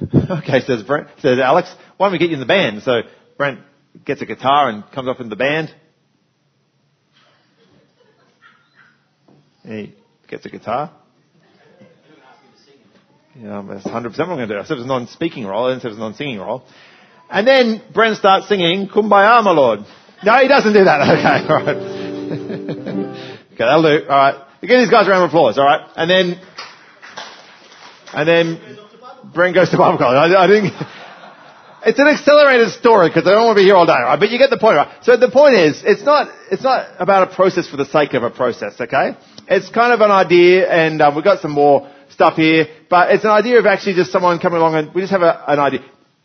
okay, 0.30 0.60
says 0.60 0.82
Brent, 0.82 1.08
says 1.20 1.38
Alex, 1.38 1.72
why 2.02 2.08
don't 2.08 2.14
we 2.14 2.18
get 2.18 2.30
you 2.30 2.34
in 2.34 2.40
the 2.40 2.46
band? 2.46 2.82
So 2.82 3.02
Brent 3.38 3.60
gets 4.04 4.20
a 4.22 4.26
guitar 4.26 4.68
and 4.68 4.82
comes 4.90 5.06
up 5.06 5.20
in 5.20 5.28
the 5.28 5.36
band. 5.36 5.72
He 9.64 9.94
gets 10.26 10.44
a 10.44 10.48
guitar. 10.48 10.90
Yeah, 13.36 13.62
that's 13.68 13.86
100% 13.86 13.92
what 13.92 14.18
I'm 14.18 14.26
going 14.26 14.48
to 14.48 14.54
do. 14.54 14.58
I 14.58 14.64
said 14.64 14.72
it 14.72 14.78
was 14.78 14.84
a 14.84 14.88
non-speaking 14.88 15.46
role, 15.46 15.66
I 15.66 15.70
didn't 15.70 15.82
say 15.82 15.90
a 15.90 15.92
non-singing 15.92 16.40
role. 16.40 16.64
And 17.30 17.46
then 17.46 17.80
Brent 17.94 18.16
starts 18.16 18.48
singing, 18.48 18.88
Kumbaya, 18.88 19.44
my 19.44 19.52
lord. 19.52 19.80
No, 20.24 20.38
he 20.38 20.48
doesn't 20.48 20.72
do 20.72 20.82
that. 20.82 21.00
Okay, 21.08 21.52
alright. 21.52 21.76
okay, 23.52 23.58
that'll 23.58 23.82
do. 23.82 24.06
Alright. 24.08 24.34
Give 24.60 24.70
these 24.70 24.90
guys 24.90 25.06
a 25.06 25.10
round 25.10 25.22
of 25.22 25.30
applause, 25.30 25.56
alright? 25.56 25.88
And 25.94 26.10
then, 26.10 26.40
and 28.12 28.28
then, 28.28 28.78
Brent 29.32 29.54
goes 29.54 29.70
to 29.70 29.78
Bible 29.78 29.98
college. 29.98 30.34
I, 30.34 30.44
I 30.44 30.48
think, 30.48 30.74
it's 31.84 31.98
an 31.98 32.06
accelerated 32.06 32.70
story 32.70 33.08
because 33.08 33.26
I 33.26 33.30
don't 33.30 33.44
want 33.44 33.56
to 33.56 33.60
be 33.60 33.66
here 33.66 33.76
all 33.76 33.86
day, 33.86 33.92
right? 33.92 34.18
But 34.18 34.30
you 34.30 34.38
get 34.38 34.50
the 34.50 34.58
point, 34.58 34.76
right? 34.76 35.04
So 35.04 35.16
the 35.16 35.30
point 35.30 35.56
is, 35.56 35.82
it's 35.84 36.02
not, 36.02 36.28
it's 36.50 36.62
not 36.62 36.88
about 36.98 37.30
a 37.30 37.34
process 37.34 37.68
for 37.68 37.76
the 37.76 37.86
sake 37.86 38.14
of 38.14 38.22
a 38.22 38.30
process, 38.30 38.80
okay? 38.80 39.16
It's 39.48 39.68
kind 39.70 39.92
of 39.92 40.00
an 40.00 40.10
idea, 40.10 40.70
and 40.70 41.00
um, 41.02 41.14
we've 41.14 41.24
got 41.24 41.40
some 41.40 41.52
more 41.52 41.90
stuff 42.10 42.36
here, 42.36 42.66
but 42.88 43.10
it's 43.10 43.24
an 43.24 43.30
idea 43.30 43.58
of 43.58 43.66
actually 43.66 43.94
just 43.94 44.12
someone 44.12 44.38
coming 44.38 44.58
along 44.58 44.74
and 44.74 44.94
we 44.94 45.00
just 45.00 45.12
have 45.12 45.22
a, 45.22 45.44
an 45.48 45.58
idea. 45.58 45.80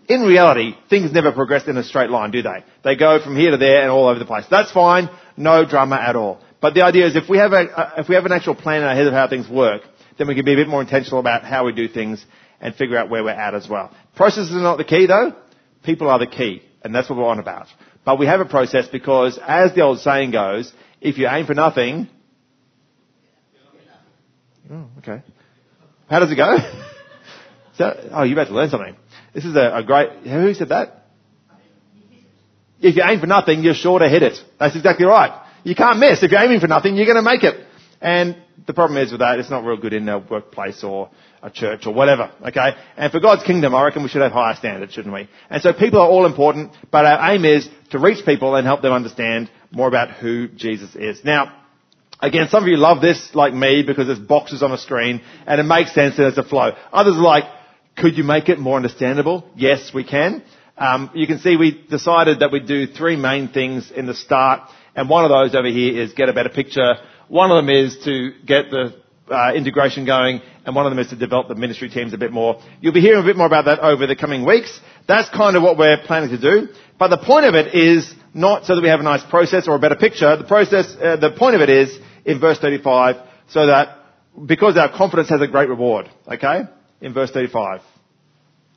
in 0.08 0.22
reality, 0.22 0.76
things 0.90 1.12
never 1.12 1.32
progress 1.32 1.68
in 1.68 1.78
a 1.78 1.84
straight 1.84 2.10
line, 2.10 2.32
do 2.32 2.42
they? 2.42 2.64
They 2.84 2.96
go 2.96 3.22
from 3.24 3.36
here 3.36 3.52
to 3.52 3.58
there 3.58 3.82
and 3.82 3.92
all 3.92 4.08
over 4.08 4.20
the 4.20 4.26
place. 4.26 4.46
That's 4.50 4.72
fine. 4.72 5.10
No 5.36 5.66
drama 5.66 5.96
at 5.96 6.16
all. 6.16 6.40
But 6.62 6.74
the 6.74 6.84
idea 6.84 7.06
is 7.06 7.16
if 7.16 7.30
we 7.30 7.38
have 7.38 7.54
a, 7.54 7.94
if 7.98 8.10
we 8.10 8.16
have 8.16 8.26
an 8.26 8.32
actual 8.32 8.56
plan 8.56 8.82
in 8.82 8.88
our 8.88 8.96
head 8.96 9.08
of 9.08 9.14
how 9.14 9.28
things 9.28 9.48
work, 9.48 9.84
then 10.18 10.28
we 10.28 10.36
can 10.36 10.46
be 10.46 10.54
a 10.54 10.56
bit 10.56 10.68
more 10.68 10.82
intentional 10.82 11.20
about 11.20 11.44
how 11.44 11.66
we 11.66 11.72
do 11.72 11.88
things 11.88 12.24
and 12.60 12.76
figure 12.76 12.98
out 12.98 13.10
where 13.10 13.24
we're 13.24 13.30
at 13.30 13.54
as 13.54 13.70
well. 13.70 13.96
Processes 14.16 14.52
are 14.52 14.62
not 14.62 14.78
the 14.78 14.84
key 14.84 15.06
though. 15.06 15.36
People 15.84 16.10
are 16.10 16.20
the 16.20 16.28
key. 16.28 16.62
And 16.84 16.94
that's 16.94 17.10
what 17.10 17.18
we're 17.18 17.26
on 17.26 17.40
about. 17.40 17.68
But 18.06 18.20
we 18.20 18.26
have 18.28 18.40
a 18.40 18.46
process 18.46 18.88
because 18.88 19.38
as 19.46 19.74
the 19.74 19.82
old 19.82 20.00
saying 20.00 20.32
goes, 20.32 20.72
if 21.02 21.18
you 21.18 21.28
aim 21.28 21.46
for 21.46 21.54
nothing, 21.54 22.08
oh, 24.72 24.86
okay. 25.00 25.22
How 26.10 26.20
does 26.20 26.32
it 26.32 26.36
go? 26.36 26.56
oh, 28.12 28.24
you're 28.24 28.34
about 28.40 28.48
to 28.48 28.54
learn 28.54 28.70
something. 28.70 28.96
This 29.34 29.44
is 29.44 29.56
a, 29.56 29.78
a 29.78 29.84
great, 29.84 30.10
who 30.24 30.54
said 30.54 30.70
that? 30.70 31.08
If 32.80 32.96
you 32.96 33.04
aim 33.04 33.20
for 33.20 33.28
nothing, 33.28 33.64
you're 33.64 33.74
sure 33.74 34.00
to 34.00 34.08
hit 34.08 34.24
it. 34.24 34.38
That's 34.60 34.76
exactly 34.76 35.06
right. 35.06 35.46
You 35.64 35.76
can't 35.76 36.00
miss. 36.00 36.24
If 36.24 36.32
you're 36.32 36.42
aiming 36.42 36.60
for 36.60 36.68
nothing, 36.68 36.96
you're 36.96 37.06
going 37.06 37.18
to 37.18 37.22
make 37.22 37.44
it. 37.44 37.66
And 38.00 38.38
the 38.66 38.74
problem 38.74 39.02
is 39.02 39.12
with 39.12 39.20
that, 39.20 39.40
it's 39.40 39.50
not 39.50 39.66
real 39.66 39.78
good 39.78 39.94
in 39.94 40.08
a 40.08 40.20
workplace 40.20 40.84
or 40.84 41.10
a 41.42 41.50
church 41.50 41.86
or 41.86 41.94
whatever, 41.94 42.32
okay? 42.46 42.72
And 42.98 43.12
for 43.12 43.20
God's 43.20 43.44
kingdom, 43.44 43.76
I 43.76 43.84
reckon 43.84 44.04
we 44.04 44.10
should 44.10 44.22
have 44.22 44.32
higher 44.32 44.56
standards, 44.56 44.94
shouldn't 44.94 45.14
we? 45.14 45.30
And 45.50 45.62
so 45.62 45.74
people 45.74 46.00
are 46.00 46.08
all 46.08 46.26
important, 46.26 46.72
but 46.92 47.06
our 47.06 47.34
aim 47.34 47.46
is 47.46 47.70
to 47.92 48.00
reach 48.00 48.26
people 48.26 48.56
and 48.56 48.66
help 48.66 48.82
them 48.82 48.94
understand 48.94 49.50
more 49.72 49.88
about 49.88 50.12
who 50.12 50.48
Jesus 50.48 50.96
is. 50.96 51.24
Now, 51.24 51.54
again, 52.20 52.48
some 52.50 52.64
of 52.64 52.70
you 52.70 52.78
love 52.78 53.02
this, 53.02 53.32
like 53.34 53.54
me, 53.54 53.84
because 53.86 54.08
there's 54.08 54.20
boxes 54.20 54.64
on 54.64 54.72
a 54.72 54.78
screen, 54.78 55.22
and 55.46 55.60
it 55.60 55.64
makes 55.64 55.94
sense 55.94 56.18
and 56.18 56.28
it's 56.28 56.38
a 56.38 56.44
flow. 56.44 56.72
Others 56.92 57.16
are 57.16 57.22
like, 57.22 57.44
could 57.96 58.18
you 58.18 58.24
make 58.24 58.50
it 58.50 58.60
more 58.60 58.76
understandable? 58.76 59.50
Yes, 59.56 59.92
we 59.94 60.04
can. 60.04 60.44
Um, 60.78 61.10
you 61.16 61.26
can 61.26 61.40
see 61.40 61.58
we 61.58 61.84
decided 61.90 62.40
that 62.40 62.52
we'd 62.52 62.68
do 62.68 62.86
three 62.86 63.16
main 63.16 63.50
things 63.50 63.92
in 63.92 64.06
the 64.06 64.14
start, 64.14 64.70
and 64.96 65.10
one 65.10 65.26
of 65.26 65.30
those 65.30 65.56
over 65.56 65.68
here 65.68 66.02
is 66.02 66.14
get 66.14 66.30
a 66.30 66.34
better 66.34 66.50
picture. 66.50 66.96
One 67.28 67.52
of 67.52 67.58
them 67.58 67.70
is 67.70 67.98
to 68.06 68.32
get 68.46 68.70
the 68.70 68.96
uh, 69.30 69.54
integration 69.54 70.06
going, 70.06 70.42
and 70.66 70.76
one 70.76 70.86
of 70.86 70.92
them 70.92 71.00
is 71.00 71.10
to 71.10 71.16
develop 71.16 71.48
the 71.48 71.56
ministry 71.56 71.90
teams 71.90 72.14
a 72.14 72.18
bit 72.18 72.32
more. 72.32 72.62
You'll 72.82 72.94
be 72.94 73.02
hearing 73.02 73.22
a 73.22 73.26
bit 73.26 73.38
more 73.38 73.48
about 73.48 73.66
that 73.66 73.80
over 73.80 74.08
the 74.08 74.16
coming 74.16 74.46
weeks. 74.46 74.80
That's 75.08 75.30
kind 75.30 75.56
of 75.56 75.64
what 75.64 75.78
we're 75.78 75.98
planning 76.06 76.30
to 76.30 76.38
do. 76.38 76.68
But 77.00 77.10
the 77.10 77.18
point 77.18 77.46
of 77.46 77.56
it 77.56 77.74
is 77.74 78.14
not 78.34 78.66
so 78.66 78.76
that 78.76 78.82
we 78.82 78.90
have 78.90 79.00
a 79.00 79.04
nice 79.04 79.24
process 79.24 79.68
or 79.68 79.76
a 79.76 79.80
better 79.80 79.96
picture. 79.96 80.36
The 80.36 80.44
process, 80.44 80.96
uh, 81.02 81.18
the 81.18 81.32
point 81.32 81.56
of 81.56 81.62
it 81.62 81.70
is 81.70 81.98
in 82.26 82.40
verse 82.40 82.60
35, 82.60 83.16
so 83.50 83.68
that 83.68 83.98
because 84.46 84.78
our 84.78 84.92
confidence 84.96 85.30
has 85.30 85.42
a 85.42 85.48
great 85.48 85.70
reward. 85.70 86.10
Okay, 86.28 86.62
in 87.02 87.14
verse 87.14 87.32
35, 87.32 87.82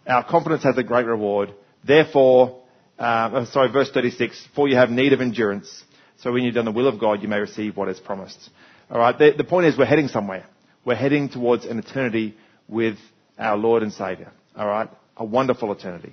our 0.06 0.24
confidence 0.24 0.62
has 0.62 0.76
a 0.78 0.82
great 0.82 1.06
reward. 1.06 1.52
Therefore, 1.84 2.62
uh, 2.98 3.44
sorry, 3.46 3.70
verse 3.70 3.90
36, 3.90 4.48
for 4.54 4.68
you 4.68 4.76
have 4.76 4.90
need 4.90 5.12
of 5.12 5.20
endurance. 5.20 5.84
So 6.18 6.32
when 6.32 6.44
you've 6.44 6.54
done 6.54 6.66
the 6.66 6.70
will 6.70 6.86
of 6.86 7.00
God, 7.00 7.22
you 7.22 7.28
may 7.28 7.38
receive 7.38 7.76
what 7.76 7.88
is 7.88 7.98
promised. 7.98 8.50
Alright, 8.90 9.18
the, 9.18 9.34
the 9.36 9.44
point 9.44 9.66
is 9.66 9.78
we're 9.78 9.84
heading 9.84 10.08
somewhere. 10.08 10.46
We're 10.84 10.96
heading 10.96 11.28
towards 11.28 11.64
an 11.64 11.78
eternity 11.78 12.34
with 12.66 12.96
our 13.38 13.56
Lord 13.56 13.82
and 13.82 13.92
Saviour. 13.92 14.32
Alright? 14.58 14.88
A 15.16 15.24
wonderful 15.24 15.70
eternity. 15.72 16.12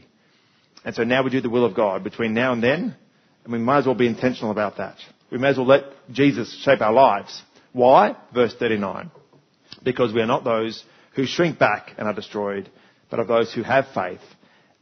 And 0.85 0.93
so 0.93 1.03
now 1.03 1.23
we 1.23 1.31
do 1.31 1.41
the 1.41 1.49
will 1.49 1.65
of 1.65 1.75
God 1.75 2.03
between 2.03 2.33
now 2.33 2.53
and 2.53 2.61
then, 2.61 2.95
and 3.43 3.53
we 3.53 3.59
might 3.59 3.79
as 3.79 3.85
well 3.85 3.95
be 3.95 4.07
intentional 4.07 4.51
about 4.51 4.77
that. 4.77 4.97
We 5.31 5.37
may 5.37 5.49
as 5.49 5.57
well 5.57 5.65
let 5.65 5.85
Jesus 6.11 6.55
shape 6.61 6.81
our 6.81 6.93
lives. 6.93 7.41
Why? 7.73 8.15
Verse 8.33 8.53
39. 8.57 9.11
Because 9.83 10.13
we 10.13 10.21
are 10.21 10.27
not 10.27 10.43
those 10.43 10.83
who 11.15 11.25
shrink 11.25 11.57
back 11.57 11.91
and 11.97 12.07
are 12.07 12.13
destroyed, 12.13 12.69
but 13.09 13.19
of 13.19 13.27
those 13.27 13.53
who 13.53 13.63
have 13.63 13.87
faith 13.93 14.21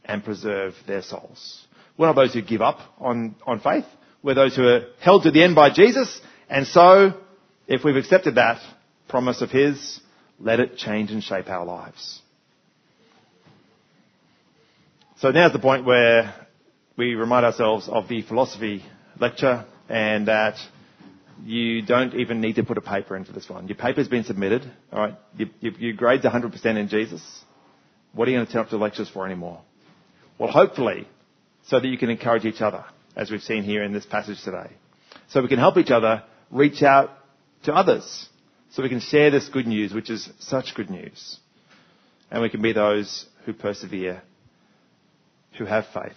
and 0.04 0.22
preserve 0.22 0.74
their 0.86 1.02
souls. 1.02 1.66
We're 1.96 2.06
not 2.06 2.16
those 2.16 2.34
who 2.34 2.42
give 2.42 2.60
up 2.60 2.78
on, 2.98 3.36
on 3.46 3.60
faith. 3.60 3.86
We're 4.22 4.34
those 4.34 4.54
who 4.54 4.66
are 4.66 4.86
held 5.00 5.22
to 5.22 5.30
the 5.30 5.42
end 5.42 5.54
by 5.54 5.70
Jesus. 5.70 6.20
And 6.48 6.66
so 6.66 7.14
if 7.66 7.84
we've 7.84 7.96
accepted 7.96 8.36
that 8.36 8.60
promise 9.08 9.42
of 9.42 9.50
His, 9.50 10.00
let 10.38 10.60
it 10.60 10.76
change 10.76 11.10
and 11.10 11.22
shape 11.22 11.48
our 11.48 11.64
lives. 11.64 12.20
So 15.18 15.30
now's 15.30 15.52
the 15.52 15.58
point 15.58 15.84
where 15.84 16.34
we 16.96 17.14
remind 17.14 17.46
ourselves 17.46 17.88
of 17.88 18.08
the 18.08 18.22
philosophy 18.22 18.84
lecture 19.18 19.64
and 19.88 20.28
that 20.28 20.56
you 21.44 21.82
don't 21.82 22.14
even 22.14 22.40
need 22.40 22.56
to 22.56 22.64
put 22.64 22.78
a 22.78 22.82
paper 22.82 23.16
in 23.16 23.24
for 23.24 23.32
this 23.32 23.48
one. 23.48 23.68
Your 23.68 23.76
paper's 23.76 24.08
been 24.08 24.24
submitted, 24.24 24.70
alright? 24.92 25.14
Your, 25.36 25.48
your, 25.60 25.72
your 25.74 25.92
grade's 25.94 26.24
100% 26.24 26.64
in 26.76 26.88
Jesus. 26.88 27.22
What 28.12 28.28
are 28.28 28.30
you 28.30 28.38
going 28.38 28.46
to 28.46 28.52
turn 28.52 28.62
up 28.62 28.70
to 28.70 28.76
lectures 28.76 29.08
for 29.08 29.26
anymore? 29.26 29.60
Well, 30.38 30.50
hopefully, 30.50 31.06
so 31.66 31.80
that 31.80 31.88
you 31.88 31.98
can 31.98 32.10
encourage 32.10 32.44
each 32.44 32.60
other, 32.60 32.84
as 33.14 33.30
we've 33.30 33.42
seen 33.42 33.62
here 33.62 33.82
in 33.82 33.92
this 33.92 34.06
passage 34.06 34.42
today. 34.42 34.70
So 35.28 35.42
we 35.42 35.48
can 35.48 35.58
help 35.58 35.76
each 35.76 35.90
other 35.90 36.22
reach 36.50 36.82
out 36.82 37.10
to 37.66 37.74
others. 37.74 38.28
So 38.70 38.82
we 38.82 38.88
can 38.88 39.00
share 39.00 39.30
this 39.30 39.48
good 39.48 39.66
news, 39.66 39.92
which 39.92 40.10
is 40.10 40.28
such 40.38 40.74
good 40.74 40.90
news. 40.90 41.38
And 42.30 42.42
we 42.42 42.48
can 42.48 42.62
be 42.62 42.72
those 42.72 43.26
who 43.44 43.52
persevere, 43.52 44.22
who 45.58 45.64
have 45.64 45.86
faith, 45.94 46.16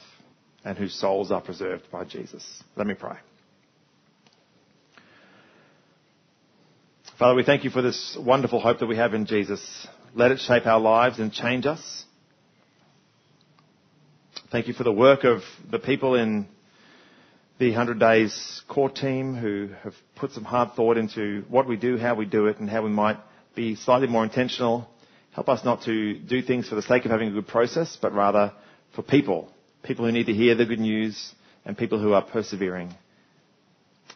and 0.66 0.78
whose 0.78 0.94
souls 0.94 1.32
are 1.32 1.42
preserved 1.42 1.84
by 1.92 2.06
Jesus. 2.06 2.64
Let 2.76 2.88
me 2.88 2.96
pray. 2.96 3.18
Father, 7.18 7.36
we 7.36 7.44
thank 7.44 7.64
you 7.64 7.70
for 7.70 7.82
this 7.82 8.18
wonderful 8.20 8.60
hope 8.60 8.80
that 8.80 8.88
we 8.88 8.96
have 8.96 9.14
in 9.14 9.26
Jesus. 9.26 9.88
Let 10.16 10.32
it 10.32 10.40
shape 10.40 10.66
our 10.66 10.80
lives 10.80 11.20
and 11.20 11.32
change 11.32 11.66
us. 11.66 12.06
Thank 14.52 14.68
you 14.68 14.74
for 14.74 14.84
the 14.84 14.92
work 14.92 15.26
of 15.26 15.42
the 15.70 15.80
people 15.80 16.16
in 16.16 16.48
the 17.60 17.68
100 17.72 18.00
Days 18.00 18.62
core 18.70 18.90
team 18.90 19.36
who 19.36 19.70
have 19.84 19.94
put 20.16 20.32
some 20.32 20.46
hard 20.46 20.74
thought 20.76 20.98
into 20.98 21.44
what 21.50 21.68
we 21.68 21.76
do, 21.76 21.98
how 21.98 22.16
we 22.16 22.26
do 22.26 22.48
it, 22.48 22.58
and 22.58 22.70
how 22.70 22.82
we 22.82 22.90
might 22.90 23.18
be 23.54 23.76
slightly 23.76 24.08
more 24.08 24.24
intentional. 24.24 24.90
Help 25.32 25.50
us 25.50 25.64
not 25.66 25.84
to 25.84 26.18
do 26.18 26.42
things 26.42 26.70
for 26.70 26.76
the 26.76 26.82
sake 26.82 27.04
of 27.04 27.12
having 27.12 27.28
a 27.28 27.34
good 27.34 27.48
process, 27.48 27.98
but 28.02 28.14
rather 28.14 28.54
for 28.96 29.02
people. 29.02 29.52
People 29.84 30.06
who 30.06 30.12
need 30.12 30.28
to 30.28 30.34
hear 30.34 30.56
the 30.56 30.66
good 30.66 30.80
news 30.80 31.34
and 31.66 31.78
people 31.78 32.00
who 32.00 32.14
are 32.14 32.22
persevering. 32.22 32.94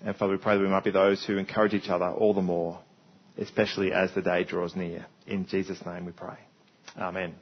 And 0.03 0.15
Father, 0.15 0.31
we 0.33 0.37
pray 0.37 0.55
that 0.55 0.63
we 0.63 0.69
might 0.69 0.85
be 0.85 0.91
those 0.91 1.23
who 1.25 1.37
encourage 1.37 1.73
each 1.73 1.89
other 1.89 2.07
all 2.07 2.33
the 2.33 2.41
more, 2.41 2.79
especially 3.37 3.91
as 3.91 4.13
the 4.13 4.21
day 4.21 4.45
draws 4.45 4.75
near. 4.75 5.05
In 5.27 5.45
Jesus' 5.47 5.85
name 5.85 6.05
we 6.05 6.13
pray. 6.13 6.37
Amen. 6.97 7.35